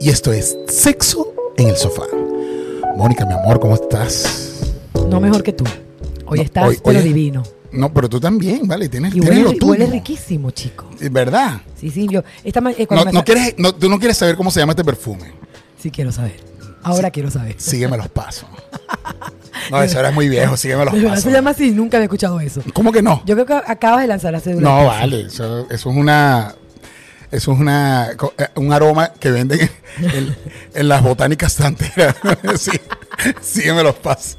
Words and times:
y 0.00 0.08
esto 0.10 0.32
es 0.32 0.56
Sexo 0.68 1.32
en 1.56 1.68
el 1.68 1.76
Sofá. 1.76 2.02
Mónica, 2.96 3.24
mi 3.26 3.32
amor, 3.34 3.60
¿cómo 3.60 3.74
estás? 3.74 4.60
No 5.08 5.20
mejor 5.20 5.42
que 5.42 5.52
tú. 5.52 5.64
Hoy 6.26 6.38
No, 6.38 6.44
estás 6.44 6.68
hoy- 6.68 6.78
pero 6.84 6.98
hoy- 6.98 7.04
divino. 7.04 7.42
No, 7.72 7.92
pero 7.92 8.08
tú 8.08 8.18
también, 8.18 8.66
¿vale? 8.66 8.88
Tienes, 8.88 9.10
Y 9.14 9.20
tienes 9.20 9.30
huele, 9.30 9.42
lo 9.44 9.50
tuyo. 9.52 9.66
huele 9.72 9.86
riquísimo, 9.86 10.50
chico. 10.50 10.86
¿Verdad? 11.10 11.60
Sí, 11.76 11.88
sí, 11.90 12.08
yo. 12.10 12.22
Esta 12.42 12.60
eh, 12.76 12.88
No, 13.12 13.24
quieres, 13.24 13.54
no, 13.58 13.72
tú 13.74 13.88
no 13.88 13.98
quieres 13.98 14.16
saber 14.16 14.36
cómo 14.36 14.50
se 14.50 14.58
llama 14.58 14.72
este 14.72 14.82
perfume. 14.84 15.32
Sí, 15.80 15.90
quiero 15.90 16.10
saber. 16.10 16.40
Ahora 16.82 17.10
quiero 17.10 17.30
saber. 17.30 17.54
Sígueme 17.58 17.96
los 17.96 18.08
pasos. 18.08 18.48
No, 19.70 19.80
eso 19.82 20.00
era 20.00 20.10
muy 20.10 20.28
viejo, 20.28 20.56
sígueme 20.56 20.84
los 20.84 20.94
verdad 20.94 21.10
se 21.10 21.16
pasos. 21.16 21.32
llama 21.32 21.50
así, 21.50 21.70
nunca 21.70 21.96
había 21.98 22.06
escuchado 22.06 22.40
eso. 22.40 22.60
¿Cómo 22.72 22.90
que 22.90 23.02
no? 23.02 23.22
Yo 23.26 23.34
creo 23.36 23.46
que 23.46 23.52
acabas 23.54 24.00
de 24.00 24.06
lanzar 24.08 24.32
la 24.32 24.40
cédula. 24.40 24.68
No, 24.68 24.86
vale, 24.86 25.26
eso, 25.26 25.66
eso 25.70 25.90
es 25.90 25.96
una 25.96 26.54
eso 27.30 27.52
es 27.52 27.58
una 27.58 28.10
eh, 28.12 28.46
un 28.56 28.72
aroma 28.72 29.12
que 29.12 29.30
venden 29.30 29.60
en, 29.98 30.10
en- 30.10 30.36
en 30.74 30.88
las 30.88 31.02
botánicas 31.02 31.52
santeras. 31.52 32.16
sí, 32.58 32.72
sígueme 33.40 33.82
los 33.82 33.94
pasos. 33.96 34.38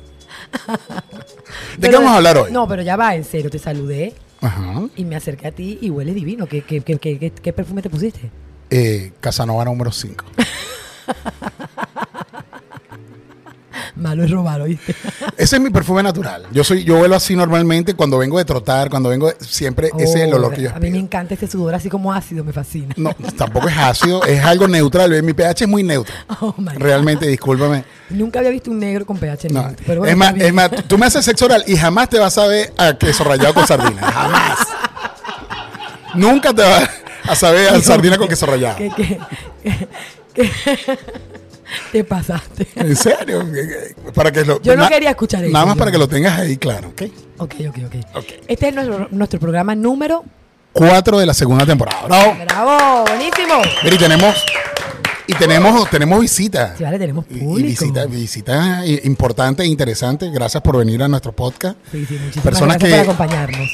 ¿De 1.78 1.90
qué 1.90 1.96
vamos 1.96 2.12
a 2.12 2.18
hablar 2.18 2.38
hoy? 2.38 2.52
No, 2.52 2.68
pero 2.68 2.82
ya 2.82 2.96
va, 2.96 3.16
en 3.16 3.24
serio, 3.24 3.50
te 3.50 3.60
saludé 3.60 4.14
Ajá. 4.42 4.84
y 4.96 5.06
me 5.06 5.16
acerqué 5.16 5.48
a 5.48 5.52
ti 5.52 5.78
y 5.82 5.90
huele 5.90 6.14
divino. 6.14 6.46
¿Qué, 6.48 6.62
qué, 6.64 6.82
qué, 6.82 6.98
qué, 6.98 7.18
qué- 7.20 7.32
qué 7.32 7.54
perfume 7.54 7.82
te 7.82 7.90
pusiste? 7.90 8.30
Eh, 8.70 9.12
Casanova 9.20 9.64
número 9.66 9.92
5. 9.92 10.26
Malo 14.02 14.24
es 14.24 14.32
robar, 14.32 14.60
¿oíste? 14.62 14.96
Ese 15.38 15.58
es 15.58 15.62
mi 15.62 15.70
perfume 15.70 16.02
natural. 16.02 16.48
Yo 16.52 16.64
soy, 16.64 16.84
yo 16.84 17.00
huelo 17.00 17.16
así 17.16 17.36
normalmente 17.36 17.94
cuando 17.94 18.18
vengo 18.18 18.40
de 18.40 18.46
trotar, 18.46 18.90
cuando 18.90 19.10
vengo 19.10 19.28
de- 19.28 19.36
siempre 19.46 19.92
ese 19.96 20.04
es 20.04 20.16
el 20.28 20.34
Oh, 20.34 20.38
olor 20.38 20.54
que 20.56 20.64
yo 20.64 20.76
A 20.76 20.80
mí 20.80 20.90
me 20.90 20.98
encanta 20.98 21.36
ese 21.36 21.46
sudor 21.48 21.76
así 21.76 21.88
como 21.88 22.12
ácido, 22.12 22.44
me 22.44 22.52
fascina. 22.52 22.96
No, 22.98 23.14
tampoco 23.38 23.70
es 23.70 23.78
ácido, 23.78 24.24
es 24.24 24.44
algo 24.44 24.68
neutral. 24.68 25.22
Mi 25.22 25.34
pH 25.34 25.66
es 25.66 25.68
muy 25.70 25.84
neutro. 25.84 26.14
Oh, 26.42 26.56
my 26.58 26.74
God. 26.74 26.78
Realmente, 26.82 27.28
discúlpame. 27.28 27.84
Nunca 28.10 28.40
había 28.40 28.50
visto 28.52 28.72
un 28.72 28.80
negro 28.80 29.06
con 29.06 29.18
pH 29.18 29.50
No, 29.52 29.62
neutro, 29.68 29.84
pero 29.86 30.00
bueno, 30.02 30.12
es, 30.12 30.18
más, 30.18 30.36
es 30.42 30.54
más, 30.54 30.72
tú 30.88 30.98
me 30.98 31.06
haces 31.06 31.24
sexo 31.24 31.46
oral 31.46 31.64
y 31.68 31.78
jamás 31.78 32.10
te 32.10 32.18
vas 32.18 32.36
a 32.40 32.48
ver 32.48 32.74
a 32.78 32.98
queso 32.98 33.24
rallado 33.24 33.54
con 33.54 33.68
sardina. 33.68 34.02
Jamás. 34.12 34.58
Nunca 36.16 36.52
te 36.54 36.64
vas 36.64 36.90
a 37.30 37.36
saber 37.36 37.70
a 37.70 37.80
sardina 37.82 38.18
con 38.18 38.28
queso 38.28 38.48
rallado. 38.48 38.78
¿Qué, 38.78 38.90
qué, 38.96 39.20
qué- 39.64 39.88
qué- 40.34 40.52
te 41.92 42.04
pasaste? 42.04 42.68
¿En 42.76 42.96
serio? 42.96 43.46
Para 44.14 44.32
que 44.32 44.44
lo, 44.46 44.62
Yo 44.62 44.76
no 44.76 44.88
quería 44.90 45.12
escuchar 45.12 45.44
eso, 45.44 45.54
Nada 45.54 45.66
más 45.66 45.76
yo. 45.76 45.80
para 45.80 45.92
que 45.92 45.98
lo 45.98 46.08
tengas 46.08 46.40
ahí 46.40 46.58
claro, 46.58 46.90
¿ok? 46.90 47.02
Ok, 47.38 47.56
ok, 47.70 47.78
ok. 48.16 48.26
Este 48.48 48.68
es 48.70 48.76
nuestro, 48.76 49.08
nuestro 49.12 49.40
programa 49.40 49.74
número. 49.76 50.24
Cuatro 50.74 51.20
de 51.20 51.26
la 51.26 51.34
segunda 51.34 51.66
temporada. 51.66 52.04
Bravo. 52.08 52.38
¡Bravo! 52.46 53.04
¡Buenísimo! 53.08 53.56
Mira, 53.84 53.96
y 53.96 54.00
tenemos, 54.00 54.36
y 55.28 55.34
tenemos, 55.34 55.90
tenemos 55.90 56.22
visita. 56.22 56.76
Sí, 56.78 56.84
vale, 56.84 56.98
tenemos 56.98 57.26
público. 57.26 57.60
Y 57.60 57.64
visita, 57.64 58.06
visita 58.06 58.86
i- 58.86 59.02
importante 59.04 59.64
e 59.64 59.66
interesante. 59.66 60.30
Gracias 60.32 60.64
por 60.64 60.78
venir 60.78 61.04
a 61.04 61.08
nuestro 61.10 61.34
podcast. 61.34 61.76
Sí, 61.92 62.06
sí, 62.06 62.14
muchísimas 62.14 62.44
Personas 62.44 62.78
gracias 62.78 63.00
que- 63.02 63.06
por 63.06 63.16
acompañarnos. 63.16 63.70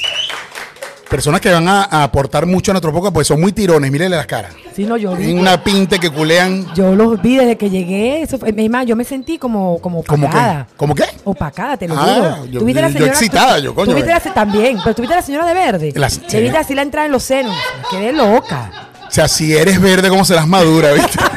Personas 1.08 1.40
que 1.40 1.50
van 1.50 1.66
a, 1.66 1.84
a 1.84 2.02
aportar 2.02 2.44
mucho 2.44 2.70
a 2.70 2.74
nuestro 2.74 2.92
podcast, 2.92 3.14
pues 3.14 3.26
son 3.26 3.40
muy 3.40 3.52
tirones. 3.52 3.90
Mírenle 3.90 4.14
las 4.16 4.26
caras. 4.26 4.52
Sí, 4.76 4.84
no, 4.84 4.98
yo. 4.98 5.14
Tienen 5.16 5.38
una 5.38 5.62
pinte 5.64 5.98
que 5.98 6.10
culean. 6.10 6.66
Yo 6.74 6.94
los 6.94 7.20
vi 7.22 7.36
desde 7.38 7.56
que 7.56 7.70
llegué. 7.70 8.20
Eso 8.20 8.38
fue, 8.38 8.52
es 8.54 8.70
más, 8.70 8.84
yo 8.84 8.94
me 8.94 9.04
sentí 9.04 9.38
como, 9.38 9.78
como 9.80 10.04
¿Cómo 10.04 10.26
opacada. 10.26 10.66
qué? 10.68 10.74
¿Cómo 10.76 10.94
qué? 10.94 11.04
Opacada, 11.24 11.76
te 11.78 11.88
lo 11.88 11.94
Ah, 11.96 12.36
juro. 12.36 12.46
yo- 12.52 12.58
¿Tú 12.60 12.64
viste 12.66 12.82
la 12.82 12.88
yo 12.88 12.92
señora- 12.92 13.12
excitada, 13.12 13.56
tú- 13.56 13.62
yo, 13.62 13.74
coño, 13.74 13.86
tú 13.90 13.94
viste 13.94 14.10
eh. 14.10 14.14
la 14.14 14.20
se- 14.20 14.30
también, 14.32 14.78
pero 14.84 14.94
tú 14.94 15.00
viste 15.02 15.16
la 15.16 15.22
señora 15.22 15.46
de 15.46 15.54
verde. 15.54 15.92
La- 15.94 16.08
Le 16.08 16.40
viste 16.42 16.58
así 16.58 16.74
la 16.74 16.82
entrada 16.82 17.06
en 17.06 17.12
los 17.12 17.22
senos. 17.22 17.56
Quedé 17.90 18.12
loca. 18.12 18.70
O 19.08 19.10
sea, 19.10 19.28
si 19.28 19.56
eres 19.56 19.80
verde, 19.80 20.10
¿cómo 20.10 20.26
serás 20.26 20.46
madura, 20.46 20.92
viste? 20.92 21.18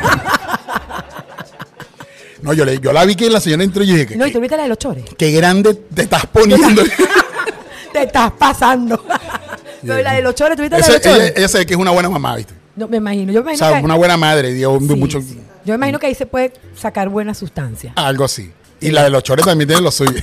No, 2.41 2.53
yo, 2.53 2.65
le, 2.65 2.79
yo 2.79 2.91
la 2.91 3.05
vi 3.05 3.13
que 3.15 3.29
la 3.29 3.39
señora 3.39 3.63
entró 3.63 3.83
y 3.83 3.87
yo 3.87 3.93
dije, 3.93 4.07
que, 4.07 4.15
No, 4.15 4.25
y 4.25 4.31
tú 4.31 4.39
viste 4.39 4.57
la 4.57 4.63
de 4.63 4.69
los 4.69 4.79
chores. 4.79 5.05
qué 5.15 5.31
grande 5.31 5.75
te 5.75 6.01
estás 6.01 6.25
poniendo. 6.25 6.81
Te 7.93 8.03
estás 8.03 8.31
pasando. 8.31 9.03
Pero 9.81 10.01
la 10.01 10.13
de 10.13 10.21
los 10.21 10.35
chores, 10.35 10.55
¿tú 10.55 10.61
viste 10.63 10.77
la 10.79 10.85
de 10.85 10.93
los 10.93 11.01
chores? 11.01 11.33
ella, 11.35 11.47
ve 11.53 11.65
que 11.65 11.73
es 11.73 11.79
una 11.79 11.91
buena 11.91 12.09
mamá, 12.09 12.35
¿viste? 12.35 12.53
No, 12.75 12.87
me 12.87 12.97
imagino. 12.97 13.33
Yo 13.33 13.43
me 13.43 13.51
O 13.51 13.53
imagino 13.53 13.69
sea, 13.69 13.79
que, 13.79 13.85
una 13.85 13.95
buena 13.95 14.17
madre, 14.17 14.53
dio 14.53 14.79
Sí, 14.79 14.85
mucho... 14.95 15.21
sí. 15.21 15.39
Yo 15.65 15.73
me 15.73 15.75
imagino 15.75 15.99
que 15.99 16.07
ahí 16.07 16.15
se 16.15 16.25
puede 16.25 16.53
sacar 16.75 17.09
buena 17.09 17.33
sustancia. 17.33 17.93
Algo 17.95 18.23
así. 18.23 18.51
Y 18.79 18.91
la 18.91 19.03
de 19.03 19.09
los 19.11 19.21
chores 19.23 19.45
también 19.45 19.67
tiene 19.67 19.83
lo 19.83 19.91
suyo. 19.91 20.11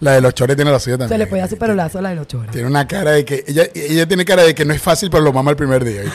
la 0.00 0.12
de 0.12 0.20
los 0.20 0.34
chores 0.34 0.56
tiene 0.56 0.70
lo 0.70 0.78
suyo 0.78 0.98
también. 0.98 1.14
Se 1.14 1.18
le 1.18 1.26
puede 1.26 1.40
dar 1.40 1.48
su 1.50 1.56
perolazo 1.56 1.98
a 1.98 2.02
la 2.02 2.10
de 2.10 2.16
los 2.16 2.26
chores. 2.26 2.50
Tiene 2.50 2.68
una 2.68 2.86
cara 2.86 3.12
de 3.12 3.24
que... 3.24 3.44
Ella, 3.46 3.64
ella 3.74 4.06
tiene 4.06 4.24
cara 4.24 4.42
de 4.42 4.54
que 4.54 4.64
no 4.64 4.74
es 4.74 4.82
fácil, 4.82 5.10
pero 5.10 5.22
lo 5.22 5.32
mama 5.32 5.50
el 5.50 5.56
primer 5.56 5.84
día. 5.84 6.02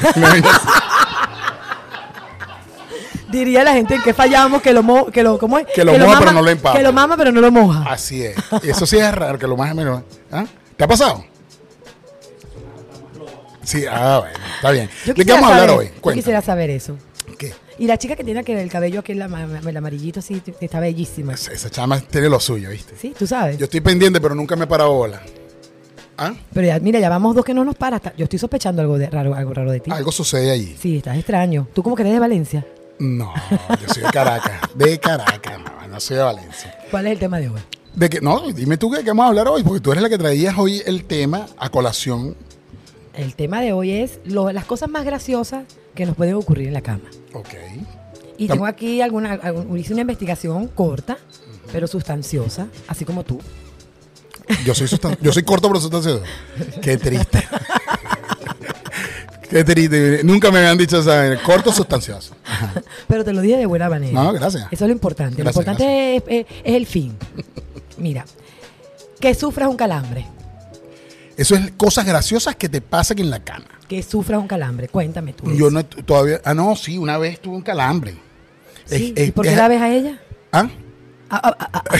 Diría 3.34 3.64
la 3.64 3.74
gente 3.74 3.96
en 3.96 4.04
que 4.04 4.14
fallamos 4.14 4.62
que 4.62 4.72
lo 4.74 4.84
mo, 4.84 5.08
que 5.08 5.24
lo 5.24 5.40
¿cómo 5.40 5.58
es? 5.58 5.66
Que 5.74 5.84
lo 5.84 5.98
moja, 5.98 6.20
pero 6.20 6.32
no 6.32 6.42
lo 6.44 6.50
empapa. 6.52 6.78
Que 6.78 6.84
lo 6.84 6.94
mama 6.94 7.18
pero 7.18 7.32
no 7.32 7.42
lo 7.42 7.52
moja. 7.52 7.84
Así 7.92 8.24
es. 8.24 8.36
Eso 8.64 8.86
sí 8.86 8.98
es 8.98 9.12
raro, 9.14 9.40
que 9.40 9.48
lo 9.48 9.56
o 9.56 9.58
menos... 9.58 10.04
¿Ah? 10.32 10.46
¿Te 10.78 10.84
ha 10.84 10.88
pasado? 10.88 11.26
Sí, 13.64 13.86
ah, 13.90 14.20
bueno, 14.22 14.38
está 14.56 14.72
bien. 14.72 14.90
Yo 15.06 15.14
¿De 15.14 15.26
qué 15.26 15.32
vamos 15.32 15.50
a 15.50 15.54
hablar 15.54 15.70
saber- 15.70 15.80
hoy? 15.80 15.92
Yo 16.06 16.12
quisiera 16.14 16.42
saber 16.42 16.70
eso. 16.70 16.98
¿Qué? 17.38 17.54
Y 17.80 17.88
la 17.88 17.98
chica 17.98 18.16
que 18.16 18.24
tiene 18.24 18.44
que 18.44 18.62
el 18.62 18.70
cabello 18.70 19.00
aquí, 19.00 19.14
el, 19.14 19.22
ama- 19.22 19.48
el 19.66 19.78
amarillito, 19.78 20.20
así, 20.20 20.42
que 20.42 20.54
está 20.64 20.80
bellísima. 20.80 21.34
Esa, 21.34 21.54
esa 21.54 21.70
chama 21.70 22.00
tiene 22.02 22.30
lo 22.30 22.40
suyo, 22.40 22.70
¿viste? 22.70 22.94
Sí, 23.00 23.16
tú 23.18 23.26
sabes. 23.26 23.58
Yo 23.58 23.66
estoy 23.66 23.82
pendiente, 23.82 24.20
pero 24.22 24.36
nunca 24.36 24.56
me 24.56 24.66
he 24.66 24.68
parado 24.68 24.94
bola. 24.94 25.22
¿Ah? 26.18 26.34
Pero 26.54 26.68
ya, 26.68 26.80
mira, 26.80 27.00
ya 27.00 27.10
vamos 27.10 27.36
dos 27.36 27.44
que 27.44 27.54
no 27.56 27.64
nos 27.66 27.76
para. 27.76 28.00
Yo 28.16 28.26
estoy 28.26 28.38
sospechando 28.38 28.82
algo 28.84 28.98
de 29.00 29.10
raro, 29.10 29.34
algo 29.34 29.54
raro 29.54 29.72
de 29.72 29.80
ti. 29.80 29.90
Algo 29.92 30.12
sucede 30.12 30.52
allí. 30.52 30.76
Sí, 30.80 30.98
estás 30.98 31.18
extraño. 31.18 31.68
¿Tú 31.74 31.82
cómo 31.82 31.96
que 31.96 32.04
eres 32.04 32.14
de 32.14 32.20
Valencia? 32.20 32.66
No, 33.00 33.34
yo 33.82 33.94
soy 33.94 34.04
de 34.04 34.10
Caracas. 34.12 34.62
De 34.76 35.00
Caracas, 35.00 35.60
mamá, 35.60 35.88
no 35.88 36.00
soy 36.00 36.18
de 36.18 36.24
Valencia. 36.24 36.78
¿Cuál 36.92 37.08
es 37.08 37.14
el 37.14 37.20
tema 37.20 37.40
de 37.40 37.50
hoy? 37.50 37.62
De 37.96 38.10
que, 38.10 38.22
no, 38.22 38.52
dime 38.52 38.78
tú 38.78 38.90
qué 38.92 39.00
qué 39.00 39.10
vamos 39.10 39.26
a 39.26 39.28
hablar 39.30 39.48
hoy, 39.48 39.64
porque 39.64 39.80
tú 39.82 39.92
eres 39.92 40.02
la 40.02 40.10
que 40.10 40.18
traías 40.18 40.58
hoy 40.58 40.82
el 40.86 41.06
tema 41.06 41.48
a 41.58 41.70
colación. 41.70 42.36
El 43.14 43.36
tema 43.36 43.62
de 43.62 43.74
hoy 43.74 43.92
es 43.92 44.20
lo- 44.26 44.52
las 44.52 44.66
cosas 44.66 44.90
más 44.90 45.06
graciosas 45.06 45.66
que 45.94 46.06
nos 46.06 46.16
pueden 46.16 46.34
ocurrir 46.36 46.68
en 46.70 46.74
la 46.74 46.82
cama. 46.82 47.04
Ok. 47.34 47.50
Y 48.38 48.48
Tam- 48.48 48.54
tengo 48.54 48.66
aquí 48.66 49.02
alguna, 49.02 49.40
hice 49.78 49.94
una 49.94 50.02
investigación 50.02 50.68
corta, 50.70 51.18
pero 51.72 51.86
sustanciosa, 51.88 52.68
así 52.88 53.06
como 53.06 53.24
tú. 53.24 53.40
Yo 54.66 54.74
soy, 54.74 54.88
sustan- 54.88 55.18
yo 55.22 55.32
soy 55.32 55.44
corto 55.44 55.68
pero 55.68 55.80
sustancioso. 55.80 56.24
Qué 56.82 56.98
triste. 56.98 57.48
Qué 59.54 59.64
triste. 59.64 60.22
Nunca 60.24 60.50
me 60.52 60.58
habían 60.60 60.78
dicho, 60.80 61.02
¿sabes? 61.04 61.40
Corto 61.42 61.72
sustancioso. 61.72 62.36
Pero 63.08 63.24
te 63.24 63.34
lo 63.34 63.42
dije 63.42 63.58
de 63.58 63.66
buena 63.68 63.88
manera. 63.88 64.12
No, 64.12 64.34
gracias. 64.34 64.64
Eso 64.72 64.86
es 64.86 64.88
lo 64.90 64.94
importante. 64.94 65.42
Gracias, 65.42 65.66
lo 65.66 65.72
importante 65.72 66.16
es, 66.16 66.24
es- 66.28 66.46
es 66.64 66.76
el 66.76 66.86
fin. 66.88 67.16
Mira, 67.98 68.26
que 69.20 69.36
sufras 69.36 69.70
un 69.70 69.76
calambre. 69.78 70.26
Eso 71.38 71.54
es 71.56 71.72
cosas 71.78 72.06
graciosas 72.06 72.56
que 72.56 72.68
te 72.68 72.82
pasan 72.82 73.20
en 73.20 73.30
la 73.30 73.44
cama. 73.44 73.66
Que 73.88 74.02
sufras 74.02 74.40
un 74.40 74.48
calambre. 74.48 74.88
Cuéntame 74.88 75.34
tú. 75.34 75.46
Yo 75.54 75.68
eso. 75.68 75.72
no 75.72 75.86
todavía. 75.86 76.42
Ah, 76.46 76.54
no, 76.56 76.76
sí, 76.76 76.98
una 76.98 77.18
vez 77.20 77.40
tuve 77.40 77.56
un 77.56 77.62
calambre. 77.62 78.14
Sí, 78.86 78.96
Es- 78.96 79.02
¿Y 79.02 79.14
es- 79.28 79.32
por 79.34 79.46
qué 79.46 79.52
es- 79.52 79.58
la 79.58 79.68
ves 79.68 79.82
a 79.82 79.94
ella? 79.94 80.20
¿Ah? 80.52 80.68
Ah, 81.30 81.42
ah, 81.44 81.56
ah, 81.60 81.84
ah, 81.90 81.98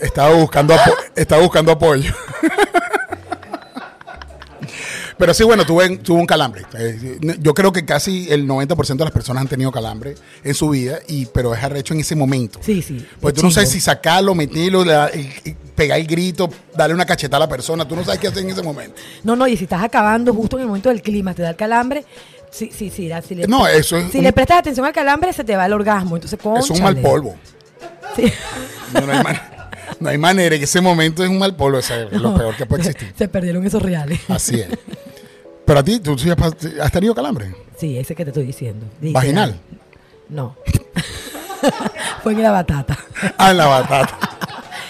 Estaba 0.00 0.34
buscando, 0.34 0.74
estaba 1.14 1.42
buscando 1.42 1.72
apoyo. 1.72 2.12
Pero 5.16 5.32
sí, 5.32 5.44
bueno, 5.44 5.64
tuve, 5.64 5.96
tuve 5.98 6.18
un 6.20 6.26
calambre. 6.26 6.62
Eh, 6.76 7.18
Yo 7.40 7.54
creo 7.54 7.72
que 7.72 7.84
casi 7.84 8.26
el 8.32 8.46
90% 8.48 8.96
de 8.96 9.04
las 9.04 9.12
personas 9.12 9.42
han 9.42 9.48
tenido 9.48 9.70
calambre 9.70 10.14
en 10.42 10.54
su 10.54 10.70
vida, 10.70 10.98
y, 11.06 11.26
pero 11.26 11.54
es 11.54 11.62
arrecho 11.62 11.94
en 11.94 12.00
ese 12.00 12.16
momento. 12.16 12.58
Sí, 12.62 12.82
sí. 12.82 13.06
Pues 13.20 13.34
es 13.34 13.40
tú 13.40 13.46
no 13.46 13.52
sabes 13.52 13.70
si 13.70 13.80
sacarlo, 13.80 14.34
meterlo, 14.34 14.84
la- 14.84 15.10
pegar 15.74 15.98
el 16.00 16.06
grito, 16.06 16.48
darle 16.76 16.94
una 16.94 17.06
cachetada 17.06 17.44
a 17.44 17.46
la 17.46 17.48
persona. 17.48 17.86
Tú 17.86 17.94
no 17.96 18.04
sabes 18.04 18.18
qué 18.20 18.28
hacer 18.28 18.42
en 18.42 18.50
ese 18.50 18.62
momento. 18.62 19.00
No, 19.22 19.36
no, 19.36 19.46
y 19.46 19.56
si 19.56 19.64
estás 19.64 19.82
acabando 19.84 20.32
justo 20.34 20.56
en 20.56 20.62
el 20.62 20.66
momento 20.68 20.88
del 20.88 21.02
clima, 21.02 21.32
te 21.34 21.42
da 21.42 21.50
el 21.50 21.56
calambre. 21.56 22.04
Sí, 22.50 22.70
sí, 22.76 22.90
sí. 22.90 23.08
da- 23.08 23.22
Si 23.22 23.34
le, 23.34 23.46
No, 23.48 23.66
eso 23.66 23.96
es 23.96 24.10
Si 24.12 24.18
un- 24.18 24.24
le 24.24 24.32
prestas 24.32 24.58
atención 24.58 24.84
al 24.86 24.92
calambre, 24.92 25.32
se 25.32 25.44
te 25.44 25.56
va 25.56 25.66
el 25.66 25.72
orgasmo. 25.72 26.16
Entonces, 26.16 26.38
Es 26.58 26.70
un 26.70 26.82
mal 26.82 26.96
polvo. 26.96 27.36
Sí. 28.16 28.32
No, 28.92 29.00
no 29.00 29.12
hay, 29.12 29.22
no 30.00 30.08
hay 30.08 30.18
manera. 30.18 30.54
En 30.56 30.62
ese 30.62 30.80
momento 30.80 31.24
es 31.24 31.30
un 31.30 31.38
mal 31.38 31.54
polvo. 31.56 31.78
ese 31.78 32.04
es 32.10 32.20
lo 32.20 32.34
peor 32.34 32.56
que 32.56 32.66
puede 32.66 32.82
existir. 32.82 33.12
Se 33.16 33.28
perdieron 33.28 33.64
esos 33.66 33.82
reales. 33.82 34.20
Así 34.28 34.60
es. 34.60 34.68
Pero 35.64 35.78
a 35.78 35.82
ti, 35.82 36.00
¿tú 36.00 36.18
sí 36.18 36.28
has 36.30 36.92
tenido 36.92 37.14
calambre? 37.14 37.54
Sí, 37.78 37.98
ese 37.98 38.14
que 38.14 38.24
te 38.24 38.30
estoy 38.30 38.44
diciendo. 38.44 38.86
Dice, 39.00 39.14
¿Vaginal? 39.14 39.58
No. 40.28 40.56
Fue 42.22 42.32
en 42.32 42.42
la 42.42 42.50
batata. 42.50 42.98
Ah, 43.38 43.50
en 43.50 43.56
la 43.56 43.66
batata. 43.66 44.18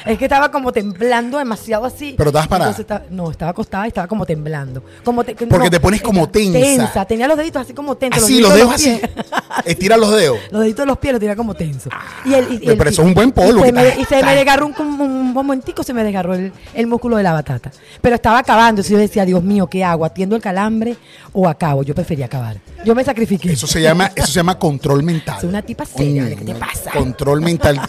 Es 0.06 0.18
que 0.18 0.24
estaba 0.24 0.50
como 0.50 0.72
temblando 0.72 1.38
demasiado 1.38 1.84
así. 1.84 2.14
Pero 2.16 2.30
estabas 2.30 2.48
parada. 2.48 2.70
Estaba- 2.70 3.02
no, 3.10 3.30
estaba 3.30 3.50
acostada 3.52 3.86
y 3.86 3.88
estaba 3.88 4.06
como 4.06 4.26
temblando. 4.26 4.82
Como 5.04 5.24
te- 5.24 5.34
Porque 5.34 5.64
no, 5.64 5.70
te 5.70 5.80
pones 5.80 6.02
como 6.02 6.28
tensa. 6.28 6.58
Tensa. 6.60 7.04
Tenía 7.04 7.26
los 7.28 7.36
deditos 7.38 7.62
así 7.62 7.72
como 7.72 7.96
tensos. 7.96 8.22
Así, 8.24 8.40
los 8.40 8.52
deditos 8.54 8.80
dedos 8.82 9.00
de 9.00 9.06
así. 9.06 9.14
los. 9.16 9.64
Estira 9.66 9.96
los 9.96 10.14
dedos. 10.14 10.38
Los 10.50 10.60
deditos 10.62 10.82
de 10.82 10.86
los 10.86 10.98
pies 10.98 11.12
los 11.12 11.20
tenía 11.20 11.36
como 11.36 11.54
tenso. 11.54 11.88
Y 12.24 12.34
el, 12.34 12.52
y- 12.52 12.56
y 12.56 12.58
pero 12.66 12.82
el- 12.82 12.88
eso 12.88 13.02
es 13.02 13.08
un 13.08 13.14
buen 13.14 13.32
polvo 13.32 13.60
Y 13.60 13.66
se, 13.66 13.72
me, 13.72 13.88
y 14.00 14.04
se 14.04 14.22
me 14.22 14.34
desgarró 14.34 14.66
un, 14.66 14.74
un, 14.78 15.00
un 15.00 15.32
momentico, 15.32 15.82
se 15.82 15.92
me 15.94 16.04
desgarró 16.04 16.34
el, 16.34 16.52
el 16.74 16.86
músculo 16.86 17.16
de 17.16 17.22
la 17.22 17.32
batata. 17.32 17.70
Pero 18.00 18.14
estaba 18.16 18.38
acabando. 18.38 18.80
Entonces 18.80 18.90
yo 18.92 18.98
decía, 18.98 19.24
Dios 19.24 19.42
mío, 19.42 19.66
¿qué 19.68 19.84
hago? 19.84 20.04
¿Atiendo 20.04 20.36
el 20.36 20.42
calambre 20.42 20.96
o 21.32 21.48
acabo? 21.48 21.82
Yo 21.82 21.94
prefería 21.94 22.26
acabar. 22.26 22.56
Yo 22.84 22.94
me 22.94 23.04
sacrifiqué. 23.04 23.52
Eso 23.52 23.66
se 23.66 23.80
llama, 23.80 24.10
eso 24.14 24.26
se 24.26 24.32
llama 24.34 24.58
control 24.58 25.02
mental. 25.02 25.40
Soy 25.40 25.48
una 25.48 25.62
tipa 25.62 25.86
seria. 25.86 26.28
¿qué 26.36 26.44
te 26.44 26.54
pasa? 26.54 26.90
Control 26.90 27.40
mental. 27.40 27.80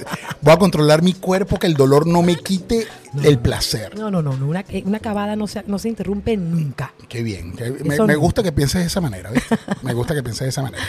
Voy 0.42 0.54
a 0.54 0.58
controlar 0.58 1.02
mi 1.02 1.14
cuerpo 1.14 1.58
que 1.60 1.68
el 1.68 1.74
dolor 1.74 2.05
no 2.06 2.22
me 2.22 2.36
quite 2.38 2.88
el 3.24 3.40
placer. 3.40 3.98
No, 3.98 4.10
no, 4.12 4.22
no, 4.22 4.36
no, 4.38 4.48
una, 4.48 4.62
eh, 4.69 4.84
una 4.86 4.98
acabada 4.98 5.36
no 5.36 5.48
se, 5.48 5.63
no 5.68 5.80
se 5.80 5.90
interrumpe 5.90 6.38
nunca. 6.38 6.94
Qué 7.10 7.24
bien. 7.24 7.54
me, 7.84 8.16
gusta 8.16 8.44
que 8.44 8.52
pienses 8.52 8.81
de 8.81 8.88
esa 8.88 9.02
manera, 9.02 9.31
¿viste? 9.31 9.57
Me 9.81 9.94
gusta 9.94 10.13
que 10.16 10.24
pienses 10.24 10.42
de 10.46 10.50
esa 10.50 10.62
manera. 10.62 10.84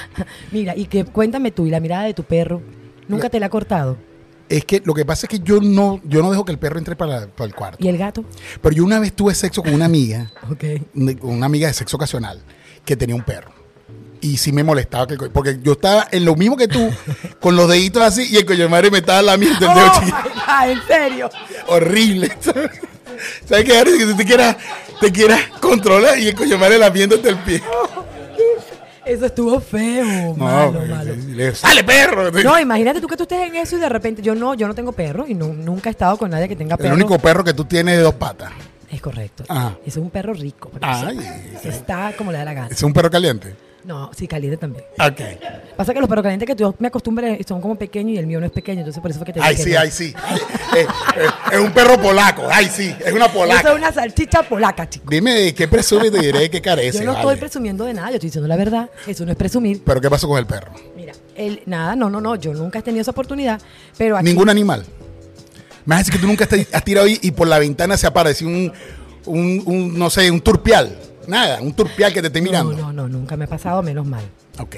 Mira, 0.52 0.76
y 0.76 0.86
que 0.86 1.04
cuéntame 1.04 1.50
tú, 1.50 1.66
y 1.66 1.70
la 1.70 1.80
mirada 1.80 2.04
de 2.04 2.14
tu 2.14 2.22
perro, 2.24 2.62
¿nunca 3.08 3.28
te 3.30 3.40
la 3.40 3.46
ha 3.46 3.50
cortado? 3.50 3.96
Es 4.48 4.64
que 4.64 4.80
lo 4.84 4.94
que 4.94 5.04
pasa 5.04 5.26
es 5.26 5.30
que 5.30 5.40
yo 5.40 5.60
no, 5.60 6.00
yo 6.04 6.22
no 6.22 6.30
dejo 6.30 6.44
que 6.44 6.52
el 6.52 6.58
perro 6.58 6.78
entre 6.78 6.94
para, 6.94 7.26
para 7.26 7.46
el 7.48 7.54
cuarto. 7.54 7.78
¿Y 7.84 7.88
el 7.88 7.98
gato? 7.98 8.24
Pero 8.62 8.76
yo 8.76 8.84
una 8.84 9.00
vez 9.00 9.12
tuve 9.12 9.34
sexo 9.34 9.60
con 9.62 9.74
una 9.74 9.86
amiga, 9.86 10.30
Ok. 10.50 10.64
una- 10.94 11.16
con 11.16 11.30
una 11.30 11.46
amiga 11.46 11.66
de 11.66 11.74
sexo 11.74 11.96
ocasional, 11.96 12.40
que 12.84 12.96
tenía 12.96 13.16
un 13.16 13.22
perro. 13.24 13.50
Y 14.20 14.38
sí 14.38 14.50
me 14.52 14.62
molestaba, 14.64 15.06
que, 15.06 15.16
porque 15.16 15.58
yo 15.62 15.72
estaba 15.72 16.06
en 16.10 16.24
lo 16.24 16.36
mismo 16.36 16.56
que 16.56 16.68
tú, 16.68 16.88
con 17.40 17.56
los 17.56 17.68
deditos 17.68 18.02
así, 18.02 18.28
y 18.30 18.36
el 18.36 18.46
coño 18.46 18.60
de 18.60 18.68
madre 18.68 18.90
me 18.90 18.98
estaba 18.98 19.20
lamiendo 19.20 19.58
el 19.68 19.74
dedo 19.74 19.86
Oh, 19.86 19.98
chiquito. 19.98 20.16
God, 20.46 20.70
¿En 20.70 20.82
serio? 20.86 21.30
Horrible. 21.66 22.30
¿sabes? 22.40 22.70
¿Sabes 23.48 23.64
qué? 23.64 23.76
Ari? 23.78 23.98
Que 23.98 24.04
tú 24.06 24.16
te 24.16 24.24
quieras, 24.24 24.56
te 25.00 25.10
quieras 25.12 25.40
controlar 25.60 26.18
y 26.18 26.28
el 26.28 26.34
coño 26.34 26.58
madre 26.58 26.78
lamiéndote 26.78 27.28
el 27.30 27.36
pie. 27.38 27.62
Eso 29.04 29.26
estuvo 29.26 29.60
feo, 29.60 30.34
malo, 30.34 30.80
malo. 30.84 31.14
le- 31.14 31.54
¡Sale, 31.54 31.84
perro! 31.84 32.28
No, 32.32 32.58
imagínate 32.58 33.00
tú 33.00 33.06
que 33.06 33.16
tú 33.16 33.22
estés 33.22 33.46
en 33.46 33.54
eso 33.54 33.76
y 33.76 33.78
de 33.78 33.88
repente 33.88 34.20
yo 34.20 34.34
no, 34.34 34.54
yo 34.54 34.66
no 34.66 34.74
tengo 34.74 34.90
perro 34.90 35.26
y 35.28 35.34
no- 35.34 35.52
nunca 35.52 35.88
he 35.90 35.92
estado 35.92 36.16
con 36.16 36.28
nadie 36.28 36.48
que 36.48 36.56
tenga 36.56 36.74
el 36.74 36.80
perro. 36.80 36.94
único 36.96 37.16
perro 37.20 37.44
que 37.44 37.54
tú 37.54 37.64
tienes 37.66 37.98
de 37.98 38.02
dos 38.02 38.14
patas. 38.14 38.50
Es 38.90 39.00
correcto. 39.00 39.44
Ese 39.44 39.90
es 39.90 39.96
un 39.96 40.10
perro 40.10 40.32
rico. 40.32 40.72
Ay. 40.80 41.20
está 41.62 42.14
como 42.18 42.32
le 42.32 42.38
da 42.38 42.44
la 42.46 42.54
gana. 42.54 42.68
¿Es 42.72 42.82
un 42.82 42.92
perro 42.92 43.08
caliente? 43.08 43.54
No, 43.86 44.10
sí, 44.16 44.26
caliente 44.26 44.56
también. 44.56 44.84
Ok. 44.98 45.20
Pasa 45.76 45.94
que 45.94 46.00
los 46.00 46.08
perros 46.08 46.24
calientes 46.24 46.44
que 46.46 46.56
yo 46.56 46.74
me 46.80 46.88
acostumbré 46.88 47.38
son 47.46 47.60
como 47.60 47.76
pequeños 47.76 48.14
y 48.14 48.18
el 48.18 48.26
mío 48.26 48.40
no 48.40 48.46
es 48.46 48.52
pequeño, 48.52 48.80
entonces 48.80 49.00
por 49.00 49.10
eso 49.12 49.20
fue 49.20 49.26
que 49.26 49.34
te 49.34 49.40
Ay, 49.40 49.56
sí, 49.56 49.76
ay, 49.76 49.90
sí. 49.92 50.12
Eh, 50.76 50.80
eh, 51.16 51.26
es 51.52 51.58
un 51.60 51.70
perro 51.72 51.96
polaco. 52.00 52.42
Ay, 52.50 52.66
sí. 52.66 52.92
Es 53.04 53.12
una 53.12 53.26
Eso 53.26 53.34
polaca. 53.34 53.70
es 53.70 53.76
una 53.76 53.92
salchicha 53.92 54.42
polaca, 54.42 54.90
chico. 54.90 55.06
Dime 55.08 55.32
de 55.32 55.54
qué 55.54 55.68
presume 55.68 56.08
y 56.08 56.10
te 56.10 56.18
diré 56.18 56.40
de 56.40 56.50
qué 56.50 56.60
carece. 56.60 56.98
Yo 56.98 57.04
no 57.04 57.12
vale. 57.12 57.22
estoy 57.22 57.36
presumiendo 57.38 57.84
de 57.84 57.94
nada, 57.94 58.08
yo 58.08 58.14
estoy 58.16 58.28
diciendo 58.28 58.48
la 58.48 58.56
verdad. 58.56 58.90
Eso 59.06 59.24
no 59.24 59.30
es 59.30 59.38
presumir. 59.38 59.80
Pero 59.84 60.00
¿qué 60.00 60.10
pasó 60.10 60.26
con 60.26 60.38
el 60.38 60.46
perro? 60.46 60.72
Mira, 60.96 61.12
el, 61.36 61.62
nada, 61.66 61.94
no, 61.94 62.10
no, 62.10 62.20
no, 62.20 62.34
yo 62.34 62.52
nunca 62.54 62.80
he 62.80 62.82
tenido 62.82 63.02
esa 63.02 63.12
oportunidad, 63.12 63.60
pero 63.96 64.16
aquí... 64.16 64.24
Ningún 64.24 64.48
animal. 64.48 64.84
Me 65.84 65.94
vas 65.94 65.96
a 65.96 65.98
decir 66.00 66.14
que 66.14 66.18
tú 66.18 66.26
nunca 66.26 66.48
has 66.72 66.84
tirado 66.84 67.06
ahí 67.06 67.18
y 67.22 67.30
por 67.30 67.46
la 67.46 67.60
ventana 67.60 67.96
se 67.96 68.08
aparece 68.08 68.44
un, 68.44 68.72
un, 69.26 69.62
un, 69.64 69.96
no 69.96 70.10
sé, 70.10 70.28
un 70.30 70.40
turpial. 70.40 70.98
Nada, 71.26 71.60
un 71.60 71.72
turpial 71.72 72.12
que 72.12 72.20
te 72.20 72.28
esté 72.28 72.40
mirando. 72.40 72.72
No, 72.72 72.92
no, 72.92 72.92
no, 72.92 73.08
nunca 73.08 73.36
me 73.36 73.44
ha 73.44 73.48
pasado, 73.48 73.82
menos 73.82 74.06
mal. 74.06 74.22
Ok. 74.58 74.76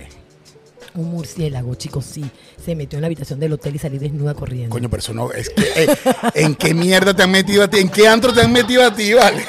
Un 0.95 1.11
murciélago, 1.11 1.75
chicos, 1.77 2.05
sí, 2.07 2.29
se 2.65 2.75
metió 2.75 2.97
en 2.97 3.03
la 3.03 3.07
habitación 3.07 3.39
del 3.39 3.53
hotel 3.53 3.77
y 3.77 3.79
salí 3.79 3.99
desnuda 3.99 4.35
corriendo. 4.35 4.71
Coño, 4.71 4.89
pero 4.89 5.01
eso 5.01 5.13
no, 5.15 5.31
es 5.33 5.51
que, 5.51 5.63
eh, 5.77 5.97
¿en 6.35 6.55
qué 6.57 6.75
mierda 6.75 7.15
te 7.15 7.23
han 7.23 7.31
metido 7.31 7.63
a 7.63 7.69
ti? 7.69 7.79
¿En 7.79 7.89
qué 7.91 8.09
antro 8.09 8.33
te 8.33 8.41
han 8.41 8.51
metido 8.53 8.85
a 8.85 8.93
ti, 8.93 9.13
vale? 9.15 9.45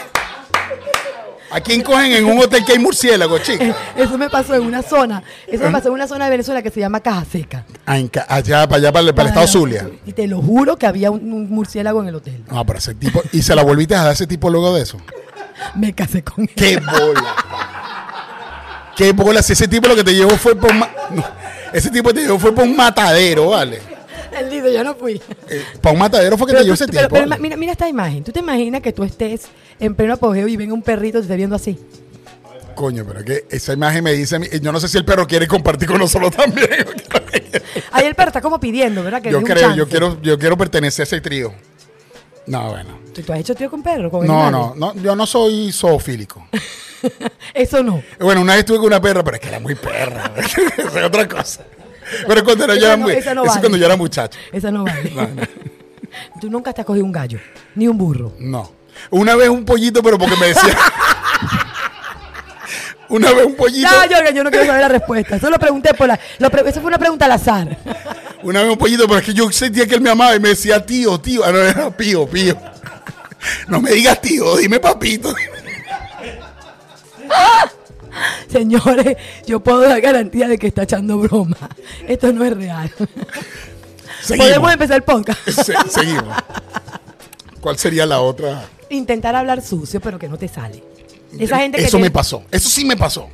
¿A 1.51 1.61
quién 1.61 1.81
cogen 1.81 2.11
en 2.11 2.25
un 2.25 2.37
hotel 2.37 2.63
que 2.63 2.73
hay 2.73 2.79
murciélagos, 2.79 3.41
chica? 3.41 3.75
Eso 3.97 4.19
me 4.19 4.29
pasó 4.29 4.53
en 4.53 4.61
una 4.61 4.83
zona, 4.83 5.23
eso 5.47 5.63
me 5.63 5.71
pasó 5.71 5.87
en 5.87 5.95
una 5.95 6.07
zona 6.07 6.25
de 6.25 6.31
Venezuela 6.31 6.61
que 6.61 6.69
se 6.69 6.79
llama 6.79 6.99
Caja 6.99 7.25
Seca. 7.25 7.65
Ah, 7.87 7.97
en 7.97 8.07
ca- 8.07 8.27
allá, 8.29 8.67
para 8.67 8.75
allá, 8.77 8.91
para 8.91 9.07
el, 9.07 9.15
para 9.15 9.23
el 9.23 9.27
estado 9.29 9.47
Zulia. 9.47 9.89
Y 10.05 10.13
te 10.13 10.27
lo 10.27 10.43
juro 10.43 10.77
que 10.77 10.85
había 10.85 11.09
un, 11.09 11.33
un 11.33 11.49
murciélago 11.49 12.03
en 12.03 12.09
el 12.09 12.15
hotel. 12.15 12.43
No, 12.51 12.63
pero 12.67 12.77
ese 12.77 12.93
tipo, 12.93 13.23
¿y 13.31 13.41
se 13.41 13.55
la 13.55 13.63
volviste 13.63 13.95
a 13.95 14.03
dar 14.03 14.13
ese 14.13 14.27
tipo 14.27 14.51
luego 14.51 14.75
de 14.75 14.83
eso? 14.83 14.97
Me 15.75 15.93
casé 15.93 16.23
con 16.23 16.43
él. 16.43 16.49
¡Qué 16.55 16.77
bola! 16.77 17.35
¡Qué 18.95 19.11
bola! 19.13 19.41
Si 19.41 19.53
ese 19.53 19.67
tipo 19.67 19.87
lo 19.87 19.95
que 19.95 20.03
te 20.03 20.13
llevó 20.13 20.31
fue 20.31 20.55
por... 20.55 20.73
ma- 20.73 20.89
no, 21.11 21.23
ese 21.73 21.89
tipo 21.89 22.13
te 22.13 22.21
llevó 22.21 22.37
fue 22.39 22.53
por 22.53 22.63
un 22.65 22.75
matadero, 22.75 23.49
¿vale? 23.49 23.79
El 24.37 24.49
lindo, 24.49 24.69
yo 24.69 24.83
no 24.83 24.93
fui. 24.95 25.21
Eh, 25.49 25.63
para 25.81 25.93
un 25.93 25.99
matadero 25.99 26.37
fue 26.37 26.47
que 26.47 26.53
te 26.53 26.63
llevó 26.63 26.73
ese 26.75 26.85
tipo. 26.85 27.01
pero 27.09 27.27
¿vale? 27.27 27.41
mira, 27.41 27.57
mira 27.57 27.71
esta 27.71 27.89
imagen. 27.89 28.23
¿Tú 28.23 28.31
te 28.31 28.39
imaginas 28.39 28.81
que 28.81 28.93
tú 28.93 29.03
estés 29.03 29.41
en 29.79 29.95
pleno 29.95 30.13
apogeo 30.13 30.47
y 30.47 30.55
venga 30.57 30.73
un 30.73 30.81
perrito 30.83 31.17
y 31.17 31.21
te 31.21 31.25
esté 31.25 31.35
viendo 31.35 31.55
así? 31.55 31.79
Coño, 32.75 33.03
pero 33.05 33.19
es 33.19 33.25
que 33.25 33.45
esa 33.49 33.73
imagen 33.73 34.03
me 34.03 34.13
dice 34.13 34.35
a 34.37 34.39
mí, 34.39 34.47
yo 34.61 34.71
no 34.71 34.79
sé 34.79 34.87
si 34.87 34.97
el 34.97 35.03
perro 35.03 35.27
quiere 35.27 35.47
compartir 35.47 35.87
con 35.87 35.97
nosotros 35.99 36.33
también. 36.35 36.69
Ahí 37.91 38.05
el 38.05 38.15
perro 38.15 38.29
está 38.29 38.39
como 38.41 38.59
pidiendo, 38.59 39.03
¿verdad? 39.03 39.21
Que 39.21 39.31
yo 39.31 39.41
creo, 39.41 39.75
yo 39.75 39.87
quiero, 39.89 40.21
yo 40.21 40.37
quiero 40.39 40.57
pertenecer 40.57 41.03
a 41.03 41.07
ese 41.07 41.19
trío. 41.21 41.53
No, 42.49 42.69
bueno. 42.71 42.99
¿Tú, 43.13 43.21
tú 43.21 43.33
has 43.33 43.39
hecho 43.39 43.55
tío 43.55 43.69
con 43.69 43.81
perro? 43.83 44.09
Con 44.11 44.25
No, 44.27 44.49
no, 44.51 44.73
no, 44.75 44.93
yo 44.95 45.15
no 45.15 45.25
soy 45.25 45.71
zoofílico. 45.71 46.47
Eso 47.53 47.81
no. 47.83 48.01
Bueno, 48.19 48.41
una 48.41 48.53
vez 48.53 48.59
estuve 48.59 48.77
con 48.77 48.87
una 48.87 49.01
perra, 49.01 49.23
pero 49.23 49.35
es 49.35 49.41
que 49.41 49.47
era 49.47 49.59
muy 49.59 49.75
perra. 49.75 50.31
Esa 50.37 50.61
es 50.99 51.05
otra 51.05 51.27
cosa. 51.27 51.63
Pero 52.27 52.43
cuando 52.43 52.65
era 52.65 52.97
no- 52.97 53.03
muy- 53.03 53.13
no 53.35 53.43
vale. 53.45 53.59
cuando 53.59 53.77
yo 53.77 53.85
era 53.85 53.95
muchacho. 53.95 54.37
Esa 54.51 54.71
no 54.71 54.83
vale. 54.83 55.11
Tú 56.41 56.49
nunca 56.49 56.73
te 56.73 56.81
has 56.81 56.87
cogido 56.87 57.05
un 57.05 57.11
gallo, 57.11 57.39
ni 57.75 57.87
un 57.87 57.97
burro. 57.97 58.33
No. 58.39 58.71
Una 59.11 59.35
vez 59.35 59.47
un 59.49 59.63
pollito, 59.63 60.01
pero 60.03 60.17
porque 60.17 60.35
me 60.37 60.47
decía. 60.47 60.75
Una 63.09 63.31
vez 63.33 63.45
un 63.45 63.55
pollito. 63.55 63.87
No, 63.89 64.05
yo, 64.05 64.31
yo 64.31 64.43
no 64.43 64.49
quiero 64.51 64.65
saber 64.65 64.81
la 64.81 64.87
respuesta. 64.89 65.35
Eso 65.35 65.49
lo 65.49 65.59
pregunté 65.59 65.93
por 65.93 66.07
la. 66.07 66.19
Lo 66.37 66.49
pre- 66.49 66.69
eso 66.69 66.79
fue 66.81 66.87
una 66.89 66.97
pregunta 66.99 67.25
al 67.25 67.31
azar. 67.33 67.77
Una 68.43 68.61
vez 68.63 68.71
un 68.71 68.77
pollito, 68.77 69.05
pero 69.07 69.19
es 69.19 69.25
que 69.25 69.33
yo 69.33 69.51
sentía 69.51 69.85
que 69.87 69.95
él 69.95 70.01
me 70.01 70.09
amaba 70.09 70.35
y 70.35 70.39
me 70.39 70.49
decía 70.49 70.85
tío, 70.85 71.19
tío. 71.19 71.43
Ah, 71.43 71.51
no, 71.51 71.57
era 71.59 71.89
pío, 71.95 72.27
pío. 72.27 72.55
No 73.67 73.81
me 73.81 73.91
digas 73.91 74.19
tío, 74.21 74.55
dime 74.57 74.79
papito. 74.79 75.33
Señores, 78.51 79.17
yo 79.45 79.59
puedo 79.59 79.81
dar 79.81 80.01
garantía 80.01 80.47
de 80.47 80.57
que 80.57 80.67
está 80.67 80.83
echando 80.83 81.17
broma. 81.19 81.57
Esto 82.07 82.31
no 82.33 82.43
es 82.43 82.55
real. 82.55 82.91
Seguimos. 84.21 84.47
Podemos 84.49 84.73
empezar 84.73 84.95
el 84.97 85.03
podcast. 85.03 85.39
Se- 85.49 85.75
seguimos. 85.89 86.35
¿Cuál 87.61 87.77
sería 87.77 88.05
la 88.05 88.19
otra? 88.21 88.65
Intentar 88.89 89.35
hablar 89.35 89.61
sucio, 89.61 90.01
pero 90.01 90.17
que 90.17 90.27
no 90.27 90.37
te 90.37 90.47
sale. 90.47 90.83
Esa 91.37 91.59
gente 91.59 91.77
que. 91.77 91.85
Eso 91.85 91.99
me 91.99 92.11
pasó. 92.11 92.43
Eso 92.51 92.69
sí 92.69 92.85
me 92.85 92.97
pasó. 92.97 93.29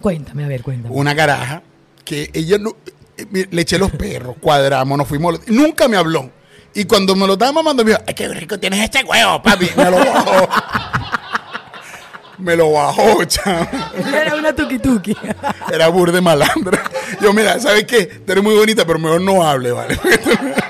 Cuéntame, 0.00 0.44
a 0.44 0.48
ver, 0.48 0.62
cuéntame. 0.62 0.94
Una 0.94 1.14
garaja 1.14 1.62
que 2.04 2.30
ella 2.32 2.58
no, 2.58 2.76
eh, 3.16 3.46
le 3.50 3.62
eché 3.62 3.78
los 3.78 3.90
perros, 3.90 4.36
cuadramos, 4.40 4.96
nos 4.96 5.06
fuimos. 5.06 5.40
Nunca 5.48 5.88
me 5.88 5.96
habló. 5.96 6.30
Y 6.74 6.84
cuando 6.84 7.16
me 7.16 7.26
lo 7.26 7.32
estaba 7.34 7.52
mamando, 7.52 7.84
me 7.84 7.90
dijo, 7.90 8.02
ay, 8.06 8.14
qué 8.14 8.28
rico 8.28 8.58
tienes 8.58 8.80
este 8.80 9.04
huevo, 9.04 9.42
papi. 9.42 9.68
Me 9.76 9.90
lo 9.90 9.98
bajó. 9.98 10.48
me 12.38 12.56
lo 12.56 12.72
bajó, 12.72 13.24
chaval. 13.24 13.68
Era 14.14 14.36
una 14.36 14.54
tuki 14.54 14.78
tuki. 14.78 15.16
Era 15.72 15.88
burde 15.88 16.20
malandra. 16.20 16.82
Yo, 17.20 17.32
mira, 17.32 17.58
¿sabes 17.58 17.84
qué? 17.84 18.06
Tú 18.06 18.32
eres 18.32 18.44
muy 18.44 18.54
bonita, 18.54 18.86
pero 18.86 18.98
mejor 18.98 19.20
no 19.20 19.42
hable, 19.46 19.72
¿vale? 19.72 19.98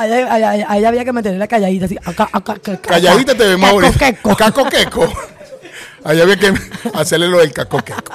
Ahí 0.00 0.84
había 0.84 1.04
que 1.04 1.12
mantenerla 1.12 1.46
calladita, 1.48 1.84
así. 1.86 1.96
Acá, 2.04 2.28
acá, 2.32 2.52
acá, 2.52 2.72
acá. 2.72 2.88
Calladita 2.90 3.34
te 3.34 3.46
ves 3.46 3.58
más 3.58 3.96
queco. 3.96 4.36
Caco 4.36 4.64
queco. 4.68 5.12
Ahí 6.04 6.20
había 6.20 6.36
que 6.36 6.52
hacerle 6.94 7.28
lo 7.28 7.38
del 7.38 7.52
caco 7.52 7.78
queco. 7.84 8.12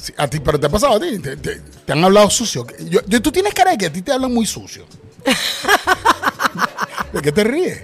Sí, 0.00 0.12
a 0.16 0.26
ti, 0.28 0.40
pero 0.40 0.58
te 0.58 0.66
ha 0.66 0.70
pasado 0.70 0.96
a 0.96 1.00
ti. 1.00 1.18
Te, 1.18 1.36
te- 1.36 1.60
te 1.84 1.92
han 1.92 2.02
hablado 2.04 2.28
sucio. 2.30 2.66
Yo, 2.88 3.00
yo- 3.06 3.22
tú 3.22 3.30
tienes 3.32 3.54
cara 3.54 3.70
de 3.72 3.78
que 3.78 3.86
a 3.86 3.92
ti 3.92 4.02
te 4.02 4.12
hablan 4.12 4.32
muy 4.32 4.46
sucio. 4.46 4.86
¿De 7.12 7.22
qué 7.22 7.32
te 7.32 7.44
ríes? 7.44 7.82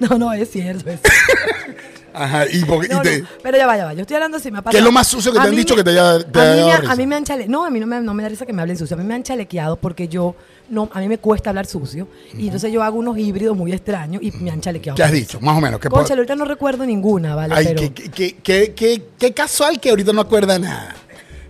No, 0.00 0.18
no, 0.18 0.32
es 0.32 0.50
cierto. 0.50 0.88
es 0.90 1.00
Ajá, 2.14 2.46
y, 2.50 2.64
porque- 2.64 2.86
y 2.86 2.90
No, 2.90 3.02
te- 3.02 3.20
no, 3.22 3.28
pero 3.42 3.56
ya 3.58 3.66
va, 3.66 3.76
ya 3.76 3.84
va. 3.84 3.92
Yo 3.94 4.00
estoy 4.02 4.14
hablando 4.16 4.38
si 4.38 4.50
me 4.50 4.58
ha 4.58 4.62
pasado. 4.62 4.72
¿Qué 4.72 4.78
es 4.78 4.84
lo 4.84 4.92
más 4.92 5.06
sucio 5.06 5.32
que 5.32 5.38
A 5.38 5.42
te 5.42 5.48
han 5.48 5.56
dicho 5.56 5.74
me- 5.74 5.80
que 5.80 5.84
te 5.84 5.90
haya- 5.90 6.18
te 6.24 6.38
a 6.38 6.42
haya 6.42 6.52
mí 6.52 6.58
dado 6.60 6.70
me- 6.72 6.80
risa? 6.80 6.92
A 6.92 6.96
mí 6.96 7.06
me 7.06 7.14
han 7.16 7.24
chale... 7.24 7.48
No, 7.48 7.64
a 7.64 7.70
mí 7.70 7.80
no 7.80 7.86
me, 7.86 8.00
no 8.00 8.14
me 8.14 8.22
da 8.22 8.28
risa 8.28 8.46
que 8.46 8.52
me 8.52 8.62
hablen 8.62 8.76
sucio. 8.78 8.96
A 8.96 8.98
mí 9.00 9.04
me 9.06 9.14
han 9.14 9.22
chalequeado 9.22 9.76
porque 9.76 10.08
yo... 10.08 10.34
no 10.70 10.88
A 10.92 11.00
mí 11.00 11.08
me 11.08 11.18
cuesta 11.18 11.50
hablar 11.50 11.66
sucio. 11.66 12.08
Y 12.36 12.46
entonces 12.46 12.72
yo 12.72 12.82
hago 12.82 12.98
unos 12.98 13.16
híbridos 13.18 13.56
muy 13.56 13.72
extraños 13.72 14.22
y 14.22 14.32
me 14.32 14.50
han 14.50 14.60
chalequeado. 14.60 14.96
¿Qué 14.96 15.02
has 15.02 15.12
dicho? 15.12 15.40
Más 15.40 15.56
o 15.56 15.60
menos. 15.60 15.80
¿qué 15.80 15.88
Concha, 15.88 16.08
puedo- 16.08 16.18
ahorita 16.20 16.34
no 16.36 16.44
recuerdo 16.44 16.84
ninguna, 16.86 17.34
¿vale? 17.34 17.54
Ay, 17.56 17.66
pero 17.74 17.94
qué, 17.94 18.10
qué- 18.42 18.72
qué- 18.74 19.02
qué 19.18 19.32
casual 19.34 19.78
que 19.80 19.90
ahorita 19.90 20.12
no 20.12 20.20
acuerda 20.22 20.58
nada. 20.58 20.94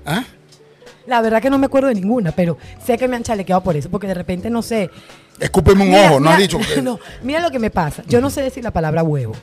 ¿Ah? 0.04 0.24
la 1.06 1.22
verdad 1.22 1.40
que 1.40 1.48
no 1.48 1.56
me 1.56 1.64
acuerdo 1.66 1.88
de 1.88 1.94
ninguna, 1.94 2.32
pero 2.32 2.58
sé 2.84 2.98
que 2.98 3.08
me 3.08 3.16
han 3.16 3.22
chalequeado 3.22 3.62
por 3.62 3.74
eso, 3.76 3.88
porque 3.88 4.06
de 4.06 4.12
repente 4.12 4.50
no 4.50 4.60
sé. 4.60 4.90
Escúpeme 5.40 5.82
un 5.82 5.90
Mira, 5.90 6.10
ojo, 6.10 6.20
no 6.20 6.30
has 6.30 6.38
dicho. 6.38 6.58
que- 6.58 6.82
no, 6.82 6.98
mira 7.22 7.40
lo 7.40 7.50
que 7.50 7.58
me 7.58 7.70
pasa. 7.70 8.02
Yo 8.08 8.20
no 8.20 8.30
sé 8.30 8.42
decir 8.42 8.62
la 8.64 8.70
palabra 8.72 9.02
huevo. 9.02 9.34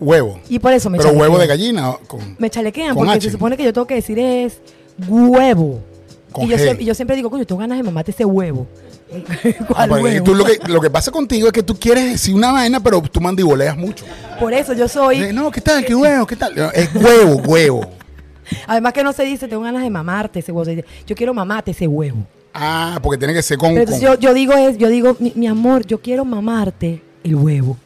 Huevo. 0.00 0.40
Y 0.48 0.58
por 0.58 0.72
eso 0.72 0.90
me 0.90 0.98
Pero 0.98 1.10
chalequean. 1.10 1.30
huevo 1.30 1.38
de 1.40 1.46
gallina. 1.46 1.94
Con, 2.06 2.36
Me 2.38 2.50
chalequean 2.50 2.94
con 2.94 3.04
porque 3.06 3.18
H. 3.18 3.26
se 3.26 3.30
supone 3.32 3.56
que 3.56 3.64
yo 3.64 3.72
tengo 3.72 3.86
que 3.86 3.94
decir 3.94 4.18
es 4.18 4.60
huevo. 5.08 5.80
Con 6.32 6.44
Y 6.44 6.48
yo, 6.48 6.58
siempre, 6.58 6.82
y 6.82 6.86
yo 6.86 6.94
siempre 6.94 7.14
digo, 7.16 7.30
coño, 7.30 7.44
tengo 7.44 7.60
ganas 7.60 7.76
de 7.78 7.84
mamarte 7.84 8.10
ese 8.10 8.24
huevo. 8.24 8.66
Ah, 9.14 9.86
¿Cuál 9.86 9.88
porque 9.90 10.02
huevo? 10.04 10.24
tú 10.24 10.34
lo, 10.34 10.44
que, 10.44 10.58
lo 10.68 10.80
que 10.80 10.88
pasa 10.88 11.10
contigo 11.10 11.46
es 11.46 11.52
que 11.52 11.62
tú 11.62 11.78
quieres 11.78 12.12
decir 12.12 12.34
una 12.34 12.50
vaina, 12.52 12.80
pero 12.80 13.02
tú 13.02 13.20
mandiboleas 13.20 13.76
mucho. 13.76 14.06
Por 14.40 14.54
eso 14.54 14.72
yo 14.72 14.88
soy. 14.88 15.32
No, 15.34 15.50
¿qué 15.50 15.60
tal? 15.60 15.84
¿Qué 15.84 15.94
huevo? 15.94 16.26
¿Qué 16.26 16.36
tal? 16.36 16.54
Es 16.74 16.88
huevo, 16.94 17.36
huevo. 17.46 17.90
Además 18.66 18.92
que 18.94 19.04
no 19.04 19.12
se 19.12 19.24
dice, 19.24 19.48
tengo 19.48 19.62
ganas 19.62 19.82
de 19.82 19.90
mamarte 19.90 20.38
ese 20.38 20.50
huevo. 20.50 20.64
Se 20.64 20.76
dice, 20.76 20.84
yo 21.06 21.14
quiero 21.14 21.34
mamarte 21.34 21.72
ese 21.72 21.86
huevo. 21.86 22.24
Ah, 22.54 22.98
porque 23.02 23.18
tiene 23.18 23.32
que 23.34 23.42
ser 23.42 23.56
con. 23.58 23.74
Pero 23.74 23.90
con- 23.92 24.00
yo, 24.00 24.14
yo 24.18 24.34
digo 24.34 24.52
es, 24.54 24.76
yo 24.78 24.88
digo, 24.88 25.16
mi, 25.20 25.32
mi 25.36 25.46
amor, 25.46 25.86
yo 25.86 26.00
quiero 26.02 26.24
mamarte 26.24 27.02
el 27.24 27.34
huevo. 27.36 27.78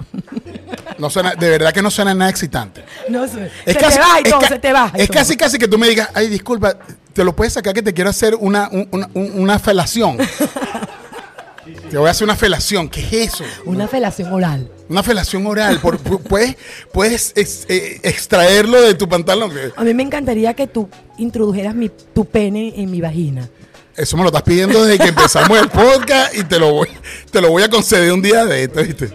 no 0.98 1.10
suena, 1.10 1.34
de 1.34 1.48
verdad 1.50 1.72
que 1.72 1.82
no 1.82 1.90
suena 1.90 2.14
nada 2.14 2.30
excitante. 2.30 2.82
No 3.08 3.26
sé. 3.28 3.50
Es 3.64 3.74
se 3.74 3.80
casi- 3.80 3.98
te 3.98 4.02
va 4.04 4.18
entonces, 4.24 4.48
ca- 4.50 4.60
te 4.60 4.72
va. 4.72 4.92
Es 4.94 5.08
casi 5.10 5.36
casi 5.36 5.58
que 5.58 5.68
tú 5.68 5.78
me 5.78 5.88
digas, 5.88 6.08
ay, 6.14 6.28
disculpa, 6.28 6.76
te 7.12 7.22
lo 7.24 7.34
puedes 7.36 7.52
sacar 7.52 7.74
que 7.74 7.82
te 7.82 7.94
quiero 7.94 8.10
hacer 8.10 8.34
una, 8.34 8.68
un- 8.72 8.88
una, 8.90 9.08
un- 9.14 9.40
una 9.40 9.58
felación. 9.58 10.16
te 11.90 11.98
voy 11.98 12.08
a 12.08 12.10
hacer 12.10 12.24
una 12.24 12.36
felación. 12.36 12.88
¿Qué 12.88 13.00
es 13.00 13.34
eso? 13.34 13.44
Una 13.64 13.86
felación 13.88 14.32
oral. 14.32 14.68
Una 14.88 15.02
felación 15.02 15.46
oral. 15.46 15.80
Por- 15.80 15.98
pu- 16.02 16.20
puedes 16.20 16.56
puedes 16.92 17.32
ex- 17.36 17.66
eh, 17.68 18.00
extraerlo 18.02 18.80
de 18.80 18.94
tu 18.94 19.08
pantalón. 19.08 19.52
A 19.76 19.84
mí 19.84 19.94
me 19.94 20.02
encantaría 20.02 20.54
que 20.54 20.66
tú 20.66 20.88
introdujeras 21.18 21.74
mi, 21.74 21.88
tu 21.88 22.24
pene 22.24 22.72
en 22.76 22.90
mi 22.90 23.00
vagina. 23.00 23.48
Eso 23.96 24.16
me 24.16 24.22
lo 24.22 24.28
estás 24.28 24.42
pidiendo 24.42 24.84
desde 24.84 25.02
que 25.02 25.08
empezamos 25.08 25.58
el 25.58 25.68
podcast 25.68 26.34
y 26.34 26.44
te 26.44 26.58
lo 26.58 26.72
voy, 26.72 26.88
te 27.30 27.40
lo 27.40 27.50
voy 27.50 27.62
a 27.62 27.70
conceder 27.70 28.12
un 28.12 28.20
día 28.20 28.44
de 28.44 28.64
esto, 28.64 28.82
¿viste? 28.82 29.10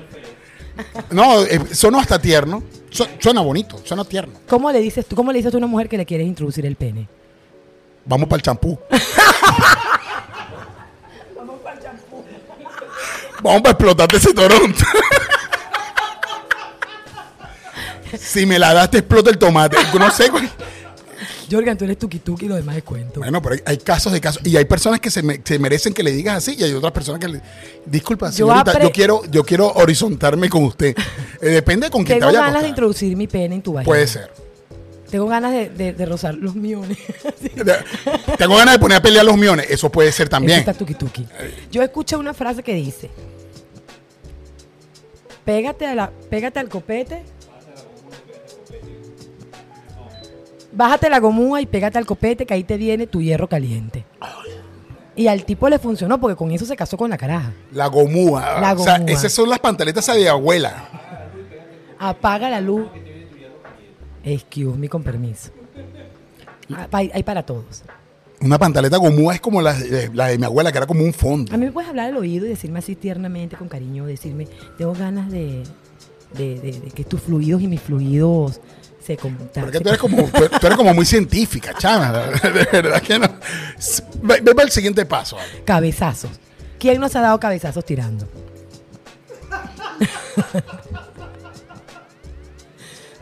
No, 1.11 1.43
eh, 1.43 1.61
suena 1.73 1.99
hasta 1.99 2.19
tierno. 2.19 2.63
Su- 2.89 3.07
Suena 3.19 3.41
bonito, 3.41 3.79
suena 3.85 4.03
tierno. 4.03 4.33
¿Cómo 4.49 4.71
le 4.71 4.79
dices 4.79 5.05
tú, 5.05 5.15
cómo 5.15 5.31
le 5.31 5.37
dices 5.37 5.51
tú 5.51 5.57
a 5.57 5.59
una 5.59 5.67
mujer 5.67 5.87
que 5.87 5.97
le 5.97 6.05
quieres 6.05 6.25
introducir 6.27 6.65
el 6.65 6.75
pene? 6.75 7.07
Vamos 8.05 8.27
para 8.27 8.37
el 8.37 8.41
champú. 8.43 8.79
Vamos 13.43 13.61
para 13.61 13.71
explotarte 13.71 14.17
ese 14.17 14.33
Toronto. 14.33 14.83
si 18.19 18.45
me 18.45 18.59
la 18.59 18.73
das, 18.73 18.91
te 18.91 18.97
explota 18.99 19.29
el 19.29 19.37
tomate. 19.37 19.77
No 19.97 20.11
sé. 20.11 20.29
güey. 20.29 20.49
Jorgan, 21.51 21.77
tú 21.77 21.83
eres 21.85 21.97
tuki 21.99 22.19
tuki 22.19 22.45
y 22.45 22.47
lo 22.49 22.55
demás 22.55 22.77
es 22.77 22.83
cuento. 22.83 23.19
Bueno, 23.19 23.41
pero 23.41 23.55
hay, 23.55 23.61
hay 23.65 23.77
casos 23.77 24.13
de 24.13 24.21
casos. 24.21 24.41
Y 24.45 24.55
hay 24.57 24.65
personas 24.65 24.99
que 25.01 25.11
se, 25.11 25.21
me- 25.21 25.41
se 25.43 25.59
merecen 25.59 25.93
que 25.93 26.01
le 26.03 26.11
digas 26.11 26.37
así 26.37 26.55
y 26.57 26.63
hay 26.63 26.73
otras 26.73 26.93
personas 26.93 27.19
que 27.19 27.27
le. 27.27 27.41
Disculpa, 27.85 28.31
señorita, 28.31 28.73
yo, 28.79 28.87
apre- 28.89 28.91
quiero, 28.93 29.21
yo 29.29 29.43
quiero 29.43 29.67
horizontarme 29.73 30.49
con 30.49 30.63
usted. 30.63 30.95
Eh, 31.43 31.49
depende 31.49 31.89
con 31.89 32.03
quién 32.03 32.19
te 32.19 32.25
Tengo 32.25 32.33
vaya 32.33 32.43
a 32.43 32.47
ganas 32.49 32.61
de 32.61 32.69
introducir 32.69 33.17
mi 33.17 33.25
pene 33.25 33.55
en 33.55 33.61
tu 33.63 33.73
vagina. 33.73 33.85
Puede 33.89 34.05
ser. 34.05 34.31
Tengo 35.09 35.25
ganas 35.25 35.51
de, 35.51 35.69
de- 35.69 35.93
de 35.93 36.05
rozar 36.05 36.35
los 36.35 36.53
miones. 36.55 36.99
Tengo 38.37 38.55
ganas 38.57 38.75
de 38.75 38.79
poner 38.79 38.97
a 38.99 39.01
pelear 39.01 39.25
los 39.25 39.35
miones. 39.37 39.65
Eso 39.69 39.91
puede 39.91 40.11
ser 40.11 40.25
Eso 40.25 40.29
también. 40.29 40.59
está 40.59 40.73
tuki 40.75 40.93
tuki. 40.93 41.25
Yo 41.71 41.81
escuché 41.81 42.15
una 42.15 42.35
frase 42.35 42.61
que 42.61 42.75
dice: 42.75 43.09
Pégate, 45.45 45.87
a 45.87 45.95
la, 45.95 46.11
pégate 46.29 46.59
al 46.59 46.69
copete. 46.69 47.23
Bájate 50.81 51.11
la 51.11 51.19
gomúa 51.19 51.61
y 51.61 51.67
pégate 51.67 51.99
al 51.99 52.07
copete 52.07 52.43
que 52.47 52.55
ahí 52.55 52.63
te 52.63 52.75
viene 52.75 53.05
tu 53.05 53.21
hierro 53.21 53.47
caliente. 53.47 54.03
Y 55.15 55.27
al 55.27 55.45
tipo 55.45 55.69
le 55.69 55.77
funcionó 55.77 56.19
porque 56.19 56.35
con 56.35 56.49
eso 56.49 56.65
se 56.65 56.75
casó 56.75 56.97
con 56.97 57.11
la 57.11 57.19
caraja. 57.19 57.53
La 57.71 57.85
gomúa. 57.85 58.59
La 58.59 58.73
O 58.73 58.79
sea, 58.79 58.95
esas 59.05 59.31
son 59.31 59.47
las 59.47 59.59
pantaletas 59.59 60.07
de 60.07 60.27
abuela. 60.27 60.89
Apaga 61.99 62.49
la 62.49 62.59
luz. 62.61 62.87
Excuse 64.23 64.75
me, 64.75 64.89
con 64.89 65.03
permiso. 65.03 65.51
Ah, 66.73 66.87
Hay 66.91 67.21
para 67.21 67.43
todos. 67.43 67.83
Una 68.41 68.57
pantaleta 68.57 68.97
gomúa 68.97 69.35
es 69.35 69.39
como 69.41 69.61
la, 69.61 69.73
de- 69.75 70.09
la 70.15 70.29
de 70.29 70.39
mi 70.39 70.45
abuela, 70.45 70.71
que 70.71 70.79
era 70.79 70.87
como 70.87 71.03
un 71.03 71.13
fondo. 71.13 71.53
A 71.53 71.57
mí 71.57 71.65
me 71.67 71.71
puedes 71.71 71.91
hablar 71.91 72.07
al 72.07 72.17
oído 72.17 72.47
y 72.47 72.49
decirme 72.49 72.79
así 72.79 72.95
tiernamente, 72.95 73.55
con 73.55 73.67
cariño, 73.69 74.07
decirme, 74.07 74.47
tengo 74.79 74.93
ganas 74.95 75.29
de, 75.29 75.61
de- 76.35 76.59
de- 76.59 76.79
de 76.79 76.89
que 76.89 77.03
tus 77.03 77.21
fluidos 77.21 77.61
y 77.61 77.67
mis 77.67 77.81
fluidos 77.81 78.59
se. 79.05 79.17
Porque 79.17 79.79
tú 79.79 79.89
eres 79.89 79.99
como, 79.99 80.23
tú 80.23 80.47
tú 80.59 80.67
eres 80.67 80.77
como 80.77 80.93
muy 80.93 81.05
científica, 81.05 81.73
chama. 81.77 82.11
De 82.11 82.63
verdad 82.81 83.01
que 83.01 83.19
no. 83.19 83.27
Ve, 84.21 84.39
ve 84.41 84.53
para 84.55 84.65
el 84.65 84.71
siguiente 84.71 85.05
paso. 85.05 85.37
Cabezazos. 85.65 86.31
¿Quién 86.79 86.99
nos 86.99 87.15
ha 87.15 87.21
dado 87.21 87.39
cabezazos 87.39 87.83
tirando? 87.85 88.27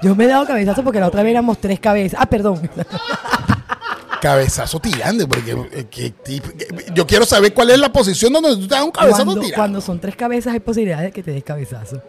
Yo 0.01 0.15
me 0.15 0.23
he 0.25 0.27
dado 0.27 0.45
cabezazos 0.45 0.83
porque 0.83 0.99
la 0.99 1.07
otra 1.07 1.23
vez 1.23 1.31
éramos 1.31 1.59
tres 1.59 1.79
cabezas. 1.79 2.19
Ah, 2.21 2.25
perdón. 2.29 2.69
Cabezazo 4.21 4.79
tirando. 4.79 5.27
Porque 5.27 5.51
eh, 5.73 5.85
qué 5.89 6.11
tipo- 6.11 6.49
que- 6.57 6.67
yo 6.93 7.05
quiero 7.07 7.25
saber 7.25 7.53
cuál 7.53 7.69
es 7.71 7.79
la 7.79 7.91
posición 7.91 8.31
donde 8.33 8.55
tú 8.55 8.67
te 8.67 8.75
das 8.75 8.83
un 8.83 8.91
cabezazo 8.91 9.23
Cuando, 9.25 9.41
tirando. 9.41 9.55
cuando 9.55 9.81
son 9.81 9.99
tres 9.99 10.15
cabezas 10.15 10.53
hay 10.53 10.59
posibilidades 10.59 11.05
de 11.07 11.11
que 11.11 11.23
te 11.23 11.31
des 11.31 11.43
cabezazo. 11.43 12.01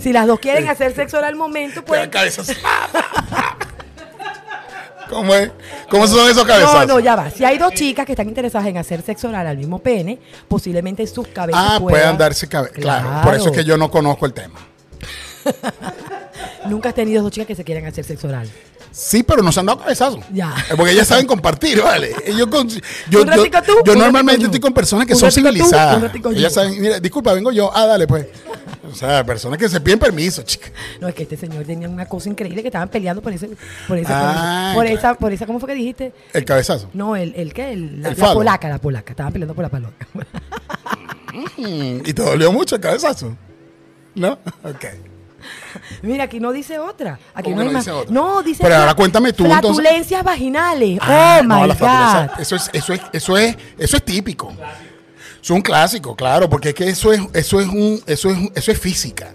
Si 0.00 0.12
las 0.12 0.26
dos 0.26 0.38
quieren 0.40 0.68
hacer 0.68 0.94
sexo 0.94 1.18
oral 1.18 1.30
al 1.30 1.36
momento, 1.36 1.84
pues... 1.84 2.08
cabezazos. 2.08 2.56
¿Cómo 5.10 5.34
es? 5.34 5.50
¿Cómo 5.90 6.06
son 6.06 6.24
esos 6.30 6.38
No, 6.44 6.46
cabezazos? 6.46 6.86
no, 6.88 6.98
ya 6.98 7.14
va. 7.14 7.30
Si 7.30 7.44
hay 7.44 7.58
dos 7.58 7.72
chicas 7.74 8.06
que 8.06 8.12
están 8.12 8.26
interesadas 8.26 8.66
en 8.68 8.78
hacer 8.78 9.02
sexo 9.02 9.28
oral 9.28 9.46
al 9.46 9.58
mismo 9.58 9.78
pene, 9.78 10.18
posiblemente 10.48 11.06
sus 11.06 11.28
cabezas 11.28 11.60
Ah, 11.62 11.76
puedan... 11.78 12.00
puedan 12.00 12.18
darse 12.18 12.48
cabeza. 12.48 12.74
Claro. 12.74 13.20
por 13.22 13.34
eso 13.34 13.50
es 13.50 13.56
que 13.56 13.64
yo 13.64 13.76
no 13.76 13.90
conozco 13.90 14.24
el 14.26 14.32
tema. 14.32 14.58
Nunca 16.68 16.88
has 16.88 16.94
tenido 16.94 17.22
dos 17.22 17.30
chicas 17.32 17.46
que 17.48 17.54
se 17.54 17.64
quieran 17.64 17.84
hacer 17.86 18.04
sexo 18.04 18.28
oral. 18.28 18.48
Sí, 18.96 19.24
pero 19.24 19.42
nos 19.42 19.58
han 19.58 19.66
dado 19.66 19.80
cabezazos. 19.80 20.20
Ya. 20.32 20.54
Eh, 20.70 20.74
Porque 20.76 20.92
ellas 20.92 21.08
saben 21.08 21.26
compartir, 21.26 21.82
¿vale? 21.82 22.14
Yo, 22.38 22.48
con- 22.48 22.68
normalmente 23.98 24.44
estoy 24.44 24.60
con 24.60 24.72
personas 24.72 25.04
que 25.04 25.16
son 25.16 25.32
civilizadas. 25.32 26.00
ellas 26.32 26.54
saben, 26.54 26.80
mira, 26.80 27.00
disculpa, 27.00 27.32
vengo 27.34 27.50
yo. 27.50 27.72
Ah, 27.74 27.86
dale, 27.86 28.06
pues. 28.06 28.28
O 28.88 28.94
sea, 28.94 29.24
personas 29.26 29.58
que 29.58 29.68
se 29.68 29.80
piden 29.80 29.98
permiso, 29.98 30.42
chica. 30.42 30.68
No, 31.00 31.08
es 31.08 31.14
que 31.16 31.24
este 31.24 31.36
señor 31.36 31.64
tenía 31.64 31.88
una 31.88 32.06
cosa 32.06 32.28
increíble 32.28 32.62
que 32.62 32.68
estaban 32.68 32.88
peleando 32.88 33.20
por 33.20 33.32
ese, 33.32 33.50
por 33.88 33.98
ese, 33.98 34.12
Ah, 34.12 34.70
por, 34.76 34.84
claro. 34.84 34.98
esa, 34.98 35.14
por 35.14 35.32
esa, 35.32 35.46
¿cómo 35.46 35.58
fue 35.58 35.70
que 35.70 35.74
dijiste? 35.74 36.12
El 36.32 36.44
cabezazo. 36.44 36.88
No, 36.92 37.16
el, 37.16 37.34
el 37.34 37.52
qué, 37.52 37.72
el, 37.72 38.00
la, 38.00 38.10
El 38.10 38.14
la 38.18 38.26
falo. 38.26 38.34
polaca, 38.38 38.68
la 38.68 38.78
polaca, 38.78 39.10
estaban 39.12 39.32
peleando 39.32 39.54
por 39.54 39.64
la 39.64 39.70
polaca. 39.70 40.06
Mm, 41.56 42.00
y 42.06 42.12
te 42.12 42.22
dolió 42.22 42.52
mucho 42.52 42.76
el 42.76 42.80
cabezazo. 42.80 43.36
¿No? 44.14 44.38
Ok. 44.62 44.84
Mira, 46.02 46.24
aquí 46.24 46.40
no 46.40 46.52
dice 46.52 46.78
otra. 46.78 47.18
Aquí 47.34 47.50
¿Cómo 47.50 47.56
no, 47.56 47.62
que 47.62 47.62
hay 47.62 47.66
no 47.68 47.72
más. 47.72 47.84
dice 47.84 47.90
otra? 47.92 48.12
No, 48.14 48.42
dice. 48.42 48.62
Pero 48.62 48.76
ahora 48.76 48.94
cuéntame 48.94 49.32
tú, 49.32 49.44
entonces. 49.44 49.82
Flatulencias 49.82 50.24
vaginales. 50.24 50.98
Ah, 51.02 51.38
oh 51.40 51.44
no, 51.44 51.60
my 51.62 51.68
God. 51.74 52.40
Eso 52.40 52.56
es, 52.56 52.70
eso 52.72 52.92
es, 52.92 53.00
eso 53.12 53.38
es, 53.38 53.56
eso 53.78 53.96
es 53.96 54.04
típico. 54.04 54.52
Es 55.42 55.50
un 55.50 55.60
clásico, 55.60 56.16
claro, 56.16 56.48
porque 56.48 56.70
es 56.70 56.74
que 56.74 56.88
eso 56.88 57.12
es, 57.12 57.20
eso 57.34 57.60
es 57.60 57.66
un, 57.68 58.02
eso 58.06 58.30
es, 58.30 58.38
eso 58.54 58.70
es 58.72 58.78
física. 58.80 59.32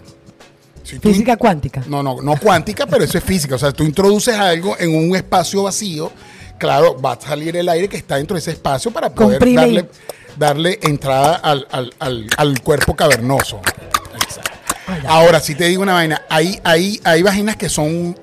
Si 0.82 0.98
tú 0.98 1.08
Física 1.08 1.36
cuántica. 1.36 1.84
No, 1.86 2.02
no, 2.02 2.20
no 2.20 2.36
cuántica, 2.36 2.84
pero 2.86 3.04
eso 3.04 3.16
es 3.16 3.22
física. 3.22 3.54
O 3.54 3.58
sea, 3.58 3.70
tú 3.70 3.84
introduces 3.84 4.34
algo 4.34 4.76
en 4.80 4.92
un 4.96 5.14
espacio 5.14 5.62
vacío, 5.62 6.10
claro, 6.58 7.00
va 7.00 7.12
a 7.12 7.20
salir 7.20 7.56
el 7.56 7.68
aire 7.68 7.88
que 7.88 7.96
está 7.96 8.16
dentro 8.16 8.34
de 8.34 8.40
ese 8.40 8.50
espacio 8.50 8.90
para 8.90 9.08
poder 9.10 9.38
Comprime. 9.38 9.60
darle, 9.60 9.88
darle 10.36 10.78
entrada 10.82 11.36
al, 11.36 11.64
al- 11.70 11.94
al- 12.00 12.26
al 12.36 12.60
cuerpo 12.60 12.96
cavernoso. 12.96 13.60
Ah. 14.90 15.08
Ahora, 15.08 15.40
si 15.40 15.54
te 15.54 15.64
digo 15.64 15.82
una 15.82 15.94
vaina, 15.94 16.22
hay, 16.28 16.60
hay, 16.64 17.00
hay 17.04 17.22
vaginas 17.22 17.56
que 17.56 17.68
son 17.68 18.18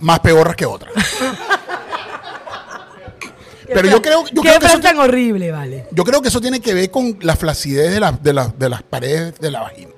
más 0.00 0.20
peorras 0.20 0.56
que 0.56 0.66
otras. 0.66 0.92
Pero 3.74 3.88
yo 3.88 4.02
creo, 4.02 4.24
yo 4.26 4.42
Qué 4.42 4.48
creo 4.48 4.60
que 4.60 4.66
eso, 4.66 4.80
tan 4.80 4.98
horrible, 4.98 5.50
vale. 5.50 5.86
yo 5.92 6.04
creo 6.04 6.20
que 6.20 6.28
eso 6.28 6.40
tiene 6.42 6.60
que 6.60 6.74
ver 6.74 6.90
con 6.90 7.16
la 7.22 7.36
flacidez 7.36 7.90
de, 7.92 8.00
la- 8.00 8.12
de, 8.12 8.32
la- 8.34 8.48
de 8.58 8.68
las 8.68 8.82
paredes 8.82 9.38
de 9.40 9.50
la 9.50 9.60
vagina. 9.60 9.92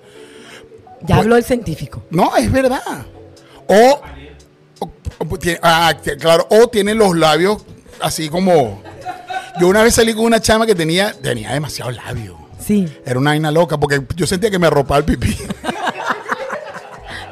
Ya 1.03 1.17
habló 1.17 1.37
el 1.37 1.43
científico. 1.45 2.05
No, 2.11 2.37
es 2.37 2.51
verdad. 2.53 2.83
O, 3.67 4.01
o- 4.81 4.91
o 5.29 5.39
tiene- 5.39 5.59
ah, 5.63 5.93
claro, 6.21 6.47
o 6.51 6.69
tiene 6.69 6.95
los 6.95 7.17
labios 7.17 7.65
así 8.01 8.29
como. 8.29 8.81
Yo 9.61 9.67
una 9.69 9.83
vez 9.83 9.95
salí 9.95 10.15
con 10.15 10.25
una 10.25 10.41
chama 10.41 10.67
que 10.67 10.75
tenía, 10.75 11.13
tenía 11.13 11.53
demasiado 11.53 11.91
labio. 11.91 12.39
Sí. 12.67 12.89
Era 13.05 13.19
una 13.19 13.31
vaina 13.31 13.51
loca 13.51 13.79
porque 13.79 14.03
yo 14.17 14.27
sentía 14.27 14.51
que 14.51 14.59
me 14.59 14.67
arropaba 14.67 14.99
el 14.99 15.05
pipí. 15.05 15.37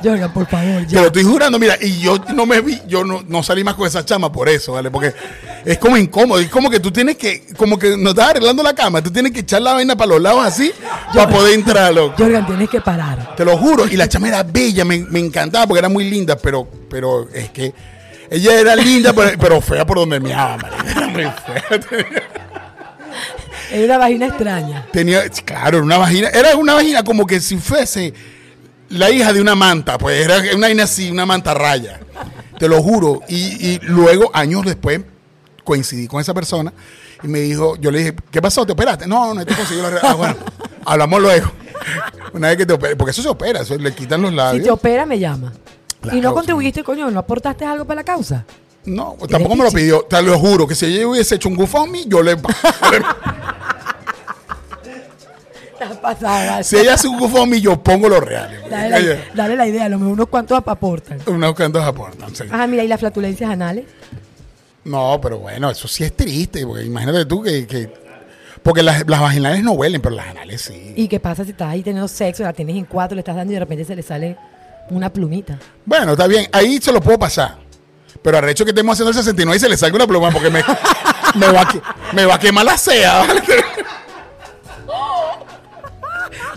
Jorgan, 0.05 0.33
por 0.33 0.47
favor, 0.49 0.83
Te 0.83 0.95
ya. 0.95 1.01
lo 1.01 1.07
estoy 1.07 1.23
jurando, 1.23 1.61
mira, 1.61 1.77
y 1.81 2.01
yo 2.01 2.19
no 2.35 2.45
me 2.45 2.61
vi, 2.61 2.81
yo 2.89 3.05
no, 3.05 3.23
no 3.29 3.41
salí 3.45 3.63
más 3.63 3.75
con 3.75 3.87
esa 3.87 4.05
chama 4.05 4.33
por 4.33 4.49
eso, 4.49 4.73
¿vale? 4.73 4.91
Porque 4.91 5.15
es 5.65 5.79
como 5.79 5.97
incómodo, 5.97 6.41
es 6.41 6.49
como 6.49 6.69
que 6.69 6.81
tú 6.81 6.91
tienes 6.91 7.17
que, 7.17 7.47
como 7.57 7.79
que 7.79 7.97
no 7.97 8.11
estás 8.11 8.31
arreglando 8.31 8.65
la 8.65 8.75
cama, 8.75 9.01
tú 9.01 9.13
tienes 9.13 9.31
que 9.31 9.41
echar 9.41 9.63
la 9.63 9.75
vaina 9.75 9.95
para 9.95 10.09
los 10.09 10.21
lados 10.21 10.45
así 10.45 10.73
para 11.15 11.29
poder 11.29 11.55
entrar, 11.55 11.95
loco. 11.95 12.17
Tienes 12.17 12.69
que 12.69 12.81
parar. 12.81 13.37
Te 13.37 13.45
lo 13.45 13.57
juro. 13.57 13.87
Y 13.87 13.97
la 13.97 14.09
chama 14.09 14.27
era 14.27 14.43
bella, 14.43 14.85
me, 14.85 14.99
me 14.99 15.21
encantaba 15.21 15.69
porque 15.69 15.79
era 15.79 15.89
muy 15.89 16.11
linda, 16.11 16.37
pero, 16.37 16.67
pero 16.91 17.29
es 17.33 17.51
que 17.51 17.73
ella 18.29 18.59
era 18.59 18.75
linda, 18.75 19.13
pero, 19.13 19.39
pero 19.39 19.61
fea 19.61 19.87
por 19.87 19.99
donde 19.99 20.19
me 20.19 20.35
ama, 20.35 20.69
Era 20.85 21.07
muy 21.07 21.23
fea. 21.23 21.65
Es 23.73 23.85
una 23.85 23.99
vagina 23.99 24.27
extraña. 24.27 24.87
Tenía, 24.93 25.29
claro, 25.45 25.79
era 25.79 25.85
una 25.87 25.99
vagina, 25.99 26.29
era 26.29 26.57
una 26.57 26.75
vagina 26.75 27.03
como 27.03 27.27
que 27.27 27.41
si 27.41 27.57
fuese 27.57 28.13
la 28.91 29.11
hija 29.11 29.33
de 29.33 29.41
una 29.41 29.55
manta, 29.55 29.97
pues 29.99 30.25
era 30.25 30.39
una 30.55 30.67
vaina 30.67 30.85
así, 30.85 31.11
una 31.11 31.25
manta 31.27 31.55
raya. 31.55 32.01
Te 32.59 32.69
lo 32.69 32.83
juro. 32.83 33.21
Y, 33.29 33.37
y 33.67 33.79
luego, 33.83 34.31
años 34.35 34.65
después, 34.65 35.01
coincidí 35.65 36.07
con 36.07 36.21
esa 36.21 36.35
persona 36.35 36.73
y 37.23 37.29
me 37.29 37.41
dijo, 37.41 37.77
yo 37.77 37.91
le 37.91 37.99
dije, 37.99 38.17
¿qué 38.31 38.43
pasó? 38.43 38.67
¿Te 38.67 38.73
operaste? 38.73 39.07
No, 39.07 39.33
no 39.33 39.45
te 39.47 39.55
conseguí 39.55 39.81
la 39.81 39.99
Ah, 40.03 40.15
bueno, 40.15 40.37
hablamos 40.85 41.21
luego. 41.23 41.51
Una 42.35 42.49
vez 42.49 42.57
que 42.59 42.67
te 42.67 42.73
opere, 42.75 42.97
porque 42.97 43.11
eso 43.13 43.23
se 43.23 43.29
opera, 43.29 43.61
eso 43.61 43.77
le 43.77 43.95
quitan 43.95 44.21
los 44.23 44.31
Si 44.31 44.37
labios. 44.37 44.65
te 44.65 44.71
opera, 44.71 45.07
me 45.07 45.19
llama. 45.19 45.53
Claro, 46.01 46.17
y 46.17 46.21
no 46.21 46.31
sí. 46.31 46.35
contribuiste, 46.35 46.83
coño, 46.85 47.11
no 47.11 47.21
aportaste 47.21 47.65
algo 47.65 47.85
para 47.85 48.01
la 48.01 48.05
causa. 48.05 48.45
No, 48.85 49.17
tampoco 49.31 49.55
me 49.55 49.65
lo 49.65 49.71
pidió. 49.71 50.03
Te 50.03 50.21
lo 50.23 50.37
juro 50.39 50.67
que 50.67 50.75
si 50.75 50.87
ella 50.87 51.07
hubiese 51.07 51.37
hecho 51.37 51.49
un 51.49 51.55
GoFundMe, 51.57 52.05
yo 52.07 52.21
le. 52.23 52.37
Estás 55.83 55.99
pasada. 55.99 56.63
si 56.63 56.77
ella 56.77 56.95
hace 56.95 57.09
un 57.09 57.19
GoFundMe, 57.19 57.61
yo 57.61 57.83
pongo 57.83 58.09
los 58.09 58.21
reales. 58.21 58.61
Dale 58.71 59.03
la, 59.15 59.17
dale 59.35 59.57
la 59.57 59.67
idea, 59.67 59.85
a 59.85 59.89
lo 59.89 59.99
mejor 59.99 60.13
unos 60.15 60.29
cuantos 60.29 60.63
aportan. 60.65 61.19
Unos 61.27 61.55
cuantos 61.55 61.85
aportan, 61.85 62.35
sí. 62.35 62.45
Ajá, 62.51 62.67
mira, 62.67 62.85
y 62.85 62.89
las 62.89 63.01
flatulencias 63.01 63.51
anales. 63.51 63.85
No, 64.85 65.21
pero 65.23 65.39
bueno, 65.39 65.71
eso 65.71 65.87
sí 65.89 66.03
es 66.05 66.17
triste, 66.17 66.67
porque 66.67 66.85
imagínate 66.85 67.25
tú 67.27 67.43
que... 67.43 67.67
que- 67.67 68.03
porque 68.63 68.85
las, 68.85 69.05
las 69.09 69.21
vaginales 69.21 69.61
no 69.65 69.73
huelen, 69.73 70.01
pero 70.01 70.15
las 70.15 70.29
anales 70.29 70.63
sí. 70.63 70.93
¿Y 70.97 71.09
qué 71.09 71.19
pasa 71.19 71.43
si 71.45 71.51
estás 71.51 71.69
ahí 71.69 71.83
teniendo 71.83 72.07
sexo, 72.07 72.45
la 72.45 72.53
tienes 72.53 72.77
en 72.77 72.85
cuatro, 72.85 73.17
le 73.17 73.21
estás 73.21 73.35
dando 73.35 73.53
y 73.53 73.55
de 73.55 73.59
repente 73.61 73.85
se 73.85 73.97
le 73.97 74.03
sale 74.05 74.37
una 74.91 75.13
plumita? 75.13 75.59
Bueno, 75.85 76.13
está 76.13 76.29
bien, 76.29 76.47
ahí 76.53 76.79
se 76.81 76.93
lo 76.93 77.01
puedo 77.01 77.19
pasar. 77.19 77.57
Pero 78.23 78.39
arrecho 78.39 78.65
que 78.65 78.71
estemos 78.71 78.93
haciendo 78.93 79.11
el 79.11 79.17
69 79.17 79.57
y 79.57 79.61
se 79.61 79.69
le 79.69 79.77
salga 79.77 79.97
una 79.97 80.07
pluma 80.07 80.31
porque 80.31 80.49
me, 80.49 80.63
me, 81.35 81.47
va, 81.49 81.63
a, 81.63 82.15
me 82.15 82.25
va 82.25 82.37
a 82.37 82.39
quemar 82.39 82.65
la 82.65 82.79
sea. 82.79 83.25
¿vale? 83.27 83.43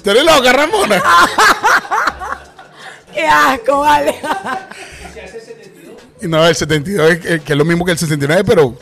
¿Tú 0.05 0.11
eres 0.11 0.23
loca, 0.23 0.53
Ramona? 0.53 1.01
¡Qué 3.13 3.25
asco, 3.25 3.79
vale! 3.79 4.13
Y 6.21 6.27
No, 6.27 6.45
el 6.45 6.55
72 6.55 7.09
es, 7.11 7.19
que- 7.41 7.53
es 7.53 7.57
lo 7.57 7.65
mismo 7.65 7.83
que 7.83 7.93
el 7.93 7.97
69, 7.97 8.43
pero, 8.45 8.75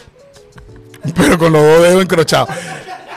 pero 1.15 1.37
con 1.37 1.53
los 1.53 1.61
dos 1.63 1.81
dedos 1.83 2.01
encrochados. 2.01 2.49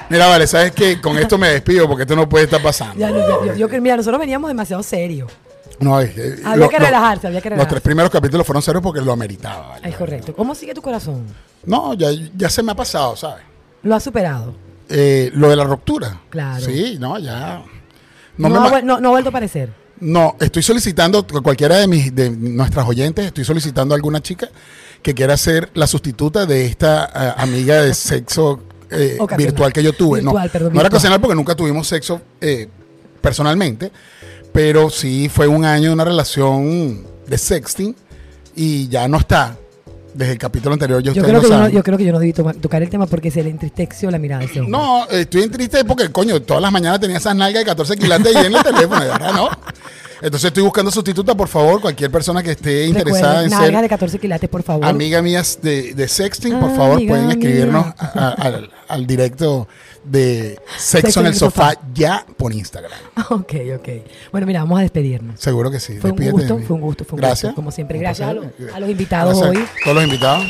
Mira, 0.09 0.29
vale, 0.29 0.47
sabes 0.47 0.71
que 0.71 1.01
con 1.01 1.19
esto 1.19 1.37
me 1.37 1.49
despido 1.49 1.89
porque 1.89 2.03
esto 2.05 2.15
no 2.15 2.29
puede 2.29 2.45
estar 2.45 2.63
pasando. 2.63 2.95
Ya, 2.97 3.11
no, 3.11 3.45
ya, 3.45 3.55
yo, 3.57 3.69
yo 3.69 3.81
mira, 3.83 3.97
nosotros 3.97 4.21
veníamos 4.21 4.47
demasiado 4.49 4.85
serios. 4.85 5.33
No, 5.81 5.99
que- 5.99 6.37
Había 6.45 6.69
que 6.69 6.79
relajarse, 6.79 7.27
había 7.27 7.41
que 7.41 7.49
Los 7.51 7.57
relajarse. 7.57 7.71
tres 7.71 7.83
primeros 7.83 8.11
capítulos 8.13 8.47
fueron 8.47 8.63
serios 8.63 8.85
porque 8.85 9.01
lo 9.01 9.11
ameritaba. 9.13 9.71
¿vale? 9.71 9.89
Es 9.89 9.97
correcto. 9.97 10.33
¿Cómo 10.33 10.55
sigue 10.55 10.75
tu 10.75 10.81
corazón? 10.81 11.27
No, 11.65 11.93
ya, 11.95 12.11
ya 12.37 12.49
se 12.49 12.63
me 12.63 12.71
ha 12.71 12.77
pasado, 12.77 13.17
¿sabes? 13.17 13.43
¿Lo 13.83 13.97
has 13.97 14.05
superado? 14.05 14.55
Eh, 14.89 15.33
lo 15.35 15.51
de 15.51 15.57
la 15.57 15.65
ruptura. 15.65 16.21
Claro. 16.31 16.65
Sí, 16.65 16.99
no, 17.01 17.19
ya. 17.19 17.65
No, 18.37 18.49
No, 18.49 18.71
me 18.71 18.76
ha, 18.76 18.83
no, 18.83 19.00
no 19.00 19.09
ha 19.09 19.11
vuelto 19.12 19.28
a 19.28 19.31
aparecer. 19.31 19.71
no, 20.00 20.37
estoy 20.40 20.62
solicitando, 20.62 21.26
cualquiera 21.43 21.76
de, 21.76 21.87
mis, 21.87 22.14
de 22.14 22.31
nuestras 22.31 22.87
oyentes, 22.87 23.26
estoy 23.26 23.45
solicitando 23.45 23.95
a 23.95 23.97
alguna 23.97 24.21
chica 24.21 24.49
que 25.02 25.14
quiera 25.14 25.37
ser 25.37 25.71
la 25.75 25.87
sustituta 25.87 26.47
de 26.47 26.66
esta 26.66 27.05
eh, 27.14 27.35
amiga 27.37 27.83
de 27.83 27.95
sexo 27.95 28.61
eh, 28.90 29.19
virtual 29.38 29.73
que 29.73 29.83
yo 29.83 29.93
tuve. 29.93 30.21
Virtual, 30.21 30.47
no, 30.47 30.52
perdón, 30.52 30.73
no 30.75 30.81
era 30.81 30.88
ocasional 30.88 31.21
porque 31.21 31.35
nunca 31.37 31.55
tuvimos 31.55 31.87
sexo 31.87 32.21
eh, 32.40 32.69
personalmente, 33.21 33.93
pero 34.52 34.90
sí 34.90 35.28
fue 35.33 35.47
un 35.47 35.64
año 35.64 35.88
de 35.88 35.95
una 35.95 36.05
relación 36.05 37.07
de 37.26 37.38
sexting 37.38 37.95
y 38.55 38.88
ya 38.88 39.07
no 39.09 39.19
está. 39.19 39.57
Desde 40.17 40.33
el 40.33 40.39
capítulo 40.39 40.73
anterior, 40.73 41.03
yo, 41.03 41.13
Yo 41.13 41.23
creo, 41.23 41.41
que 41.41 41.47
yo, 41.47 41.53
no, 41.53 41.59
saben. 41.59 41.73
yo 41.75 41.83
creo 41.83 41.99
que 41.99 42.05
yo 42.05 42.13
no 42.13 42.19
debí 42.19 42.33
tocar 42.33 42.83
el 42.83 42.89
tema 42.89 43.07
porque 43.07 43.31
se 43.31 43.43
le 43.43 43.51
entristeció 43.51 44.11
la 44.11 44.19
mirada 44.19 44.45
ese 44.45 44.61
hombre. 44.61 44.73
No, 44.73 45.07
estoy 45.11 45.47
triste 45.49 45.85
porque, 45.85 46.11
coño, 46.11 46.41
todas 46.41 46.63
las 46.63 46.73
mañanas 46.73 47.01
tenía 47.01 47.19
esas 47.19 47.37
nalgas 47.37 47.61
de 47.61 47.67
14 47.67 47.97
quilates 47.97 48.35
ahí 48.35 48.47
en 48.47 48.55
el 48.55 48.63
teléfono, 48.63 49.01
verdad, 49.01 49.33
¿no? 49.35 49.51
Entonces 50.23 50.45
estoy 50.49 50.63
buscando 50.63 50.91
sustituta, 50.91 51.35
por 51.35 51.49
favor, 51.49 51.81
cualquier 51.81 52.11
persona 52.11 52.43
que 52.43 52.53
esté 52.53 52.87
interesada 52.87 53.43
Recuerden, 53.43 53.45
en 53.45 53.51
nalgas 53.51 53.73
de 53.73 53.81
ser 53.81 53.89
14 53.91 54.19
quilates, 54.19 54.49
por 54.51 54.63
favor. 54.63 54.85
amiga 54.87 55.21
mías 55.23 55.59
de, 55.63 55.93
de 55.95 56.09
sexting, 56.09 56.59
por 56.59 56.71
Ah, 56.71 56.75
favor, 56.77 57.07
pueden 57.07 57.31
escribirnos 57.31 57.85
mía. 57.87 57.95
a- 57.99 58.29
a- 58.29 58.31
al, 58.33 58.71
al 58.89 59.07
directo 59.07 59.69
de 60.05 60.59
Sexo 60.79 61.21
en 61.21 61.27
el 61.27 61.35
sofá, 61.35 61.75
ya 61.93 62.25
por 62.37 62.53
Instagram. 62.53 62.93
Ok, 63.31 63.55
ok. 63.77 63.89
Bueno, 64.33 64.47
mira, 64.47 64.61
vamos 64.61 64.79
a 64.79 64.83
despedirnos. 64.83 65.39
Seguro 65.41 65.71
que 65.71 65.81
sí. 65.81 65.99
Fue 65.99 66.11
un 66.13 66.17
despídete 66.17 66.53
gusto, 66.53 66.67
fue 66.67 66.77
un 66.77 66.83
gusto, 66.83 67.05
fue 67.05 67.17
un 67.17 67.21
Gracias. 67.23 67.43
gusto, 67.51 67.55
como 67.57 67.71
siempre. 67.73 67.99
Gracias 67.99 68.29
a 68.29 68.33
los- 68.35 68.47
a 68.73 68.81
los 68.81 68.89
invitados 68.89 69.39
Gracias 69.39 69.57
hoy. 69.59 69.65
a 69.65 69.85
Todos 69.85 69.95
los 69.97 70.05
invitados. 70.05 70.45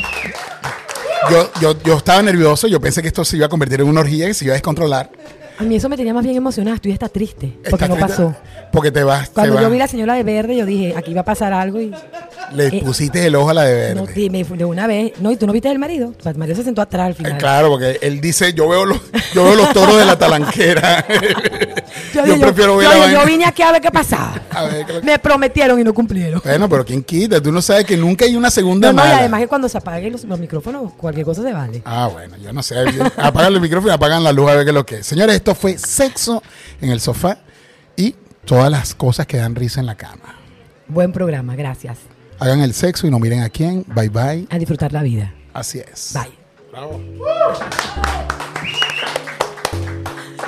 Yo, 1.29 1.49
yo, 1.59 1.83
yo 1.83 1.97
estaba 1.97 2.21
nervioso, 2.21 2.67
yo 2.67 2.79
pensé 2.79 3.01
que 3.01 3.07
esto 3.09 3.25
se 3.25 3.35
iba 3.35 3.47
a 3.47 3.49
convertir 3.49 3.81
en 3.81 3.87
una 3.87 3.99
orgía 4.01 4.29
y 4.29 4.33
se 4.33 4.45
iba 4.45 4.53
a 4.53 4.55
descontrolar. 4.55 5.09
A 5.59 5.63
mí 5.63 5.75
eso 5.75 5.89
me 5.89 5.97
tenía 5.97 6.13
más 6.13 6.23
bien 6.23 6.35
emocionada. 6.35 6.75
Estoy 6.75 6.91
hasta 6.91 7.09
triste 7.09 7.51
porque 7.69 7.85
Estás 7.85 7.89
no 7.89 7.95
triste 7.95 8.11
pasó. 8.13 8.35
Porque 8.71 8.91
te 8.91 9.03
vas. 9.03 9.27
te 9.29 9.33
Cuando 9.33 9.55
yo 9.55 9.61
vas. 9.63 9.71
vi 9.71 9.77
la 9.79 9.87
señora 9.87 10.13
de 10.13 10.23
verde, 10.23 10.55
yo 10.55 10.65
dije, 10.65 10.93
aquí 10.95 11.13
va 11.13 11.21
a 11.21 11.25
pasar 11.25 11.51
algo 11.53 11.79
y 11.81 11.91
Le 12.53 12.67
eh, 12.67 12.81
pusiste 12.83 13.25
el 13.25 13.35
ojo 13.35 13.49
a 13.49 13.53
la 13.55 13.63
de 13.63 13.73
verde. 13.73 13.95
no, 13.95 14.05
sí, 14.07 14.29
me 14.29 14.45
fui 14.45 14.57
de 14.57 14.65
una 14.65 14.85
vez. 14.87 15.13
No, 15.19 15.31
y 15.31 15.37
tú 15.37 15.47
no 15.47 15.53
viste 15.53 15.69
el 15.71 15.79
marido. 15.79 16.13
El 16.23 16.35
marido 16.35 16.55
se 16.57 16.63
sentó 16.63 16.81
atrás 16.81 17.07
al 17.07 17.11
Eh, 17.13 17.15
final. 17.15 17.37
Claro, 17.37 17.69
porque 17.69 17.97
él 18.01 18.21
dice, 18.21 18.53
yo 18.53 18.69
veo 18.69 18.85
los, 18.85 18.99
yo 19.33 19.43
veo 19.45 19.55
los 19.55 19.73
toros 19.73 19.97
de 19.97 20.05
la 20.05 20.17
talanquera. 20.17 21.05
yo, 22.13 22.39
prefiero 22.39 22.77
ver 22.77 22.87
yo, 22.89 23.09
yo- 23.19 23.25
vine 23.25 23.45
aquí 23.45 23.61
a 23.61 23.71
ver 23.71 23.81
qué 23.81 23.91
pasaba. 23.91 24.41
A 24.51 24.63
ver, 24.63 24.85
¿qué 24.85 24.93
lo- 24.93 25.01
Me 25.03 25.19
prometieron 25.19 25.79
y 25.79 25.83
no 25.83 25.93
cumplieron. 25.93 26.41
Bueno, 26.43 26.67
pero 26.69 26.85
¿quién 26.85 27.03
quita? 27.03 27.41
Tú 27.41 27.51
no 27.51 27.61
sabes 27.61 27.85
que 27.85 27.95
nunca 27.97 28.25
hay 28.25 28.35
una 28.35 28.49
segunda 28.49 28.87
No, 28.91 28.93
no, 28.97 29.03
y 29.03 29.07
mala. 29.07 29.19
además 29.19 29.39
que 29.41 29.47
cuando 29.47 29.69
se 29.69 29.77
apaguen 29.77 30.11
los, 30.13 30.23
los 30.23 30.39
micrófonos, 30.39 30.93
cualquier 30.93 31.25
cosa 31.25 31.43
se 31.43 31.53
vale. 31.53 31.81
Ah, 31.85 32.09
bueno, 32.11 32.37
yo 32.37 32.51
no 32.53 32.63
sé. 32.63 32.75
Apagan 33.17 33.53
el 33.53 33.61
micrófono 33.61 33.91
y 33.91 33.95
apagan 33.95 34.23
la 34.23 34.31
luz 34.31 34.49
a 34.49 34.55
ver 34.55 34.63
qué 34.65 34.69
es 34.71 34.75
lo 34.75 34.85
que 34.85 34.95
es. 34.97 35.05
Señores, 35.07 35.35
esto 35.35 35.53
fue 35.55 35.77
sexo 35.77 36.41
en 36.81 36.89
el 36.91 36.99
sofá 36.99 37.37
y 37.95 38.15
todas 38.45 38.71
las 38.71 38.95
cosas 38.95 39.25
que 39.27 39.37
dan 39.37 39.55
risa 39.55 39.79
en 39.79 39.85
la 39.85 39.95
cama. 39.95 40.35
Buen 40.87 41.11
programa, 41.11 41.55
gracias. 41.55 41.97
Hagan 42.39 42.61
el 42.61 42.73
sexo 42.73 43.07
y 43.07 43.11
no 43.11 43.19
miren 43.19 43.41
a 43.43 43.49
quién. 43.49 43.83
Bye 43.87 44.09
bye. 44.09 44.47
A 44.49 44.57
disfrutar 44.57 44.93
la 44.93 45.01
vida. 45.03 45.33
Así 45.53 45.79
es. 45.79 46.13
Bye. 46.13 46.31
Bravo. 46.71 47.01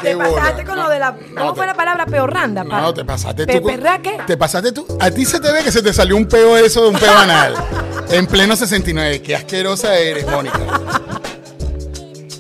Te 0.02 0.16
pasaste 0.16 0.66
con 0.66 0.78
lo 0.78 0.90
de 0.90 1.00
la. 1.00 1.16
¿Cómo 1.38 1.56
fue 1.56 1.66
la 1.66 1.74
palabra 1.74 2.06
peorranda? 2.06 2.64
pa? 2.64 2.82
No, 2.82 2.94
te 2.94 3.06
pasaste 3.06 3.46
tú. 3.46 3.66
¿Peperra 3.66 4.00
qué? 4.02 4.18
Te 4.26 4.38
pasaste 4.38 4.72
tú. 4.72 4.86
A 5.00 5.12
ti 5.12 5.26
se 5.26 5.40
te 5.40 5.52
ve 5.52 5.64
que 5.64 5.72
se 5.72 5.82
te 5.82 5.94
salió 5.94 6.16
un 6.16 6.28
peo 6.28 6.58
eso 6.58 6.84
de 6.84 6.90
un 6.90 6.96
peo 6.96 7.18
anal. 7.18 7.54
en 8.10 8.28
pleno 8.28 8.56
69. 8.56 9.22
Qué 9.22 9.36
asquerosa 9.36 9.96
eres, 9.98 10.26
Mónica. 10.28 10.60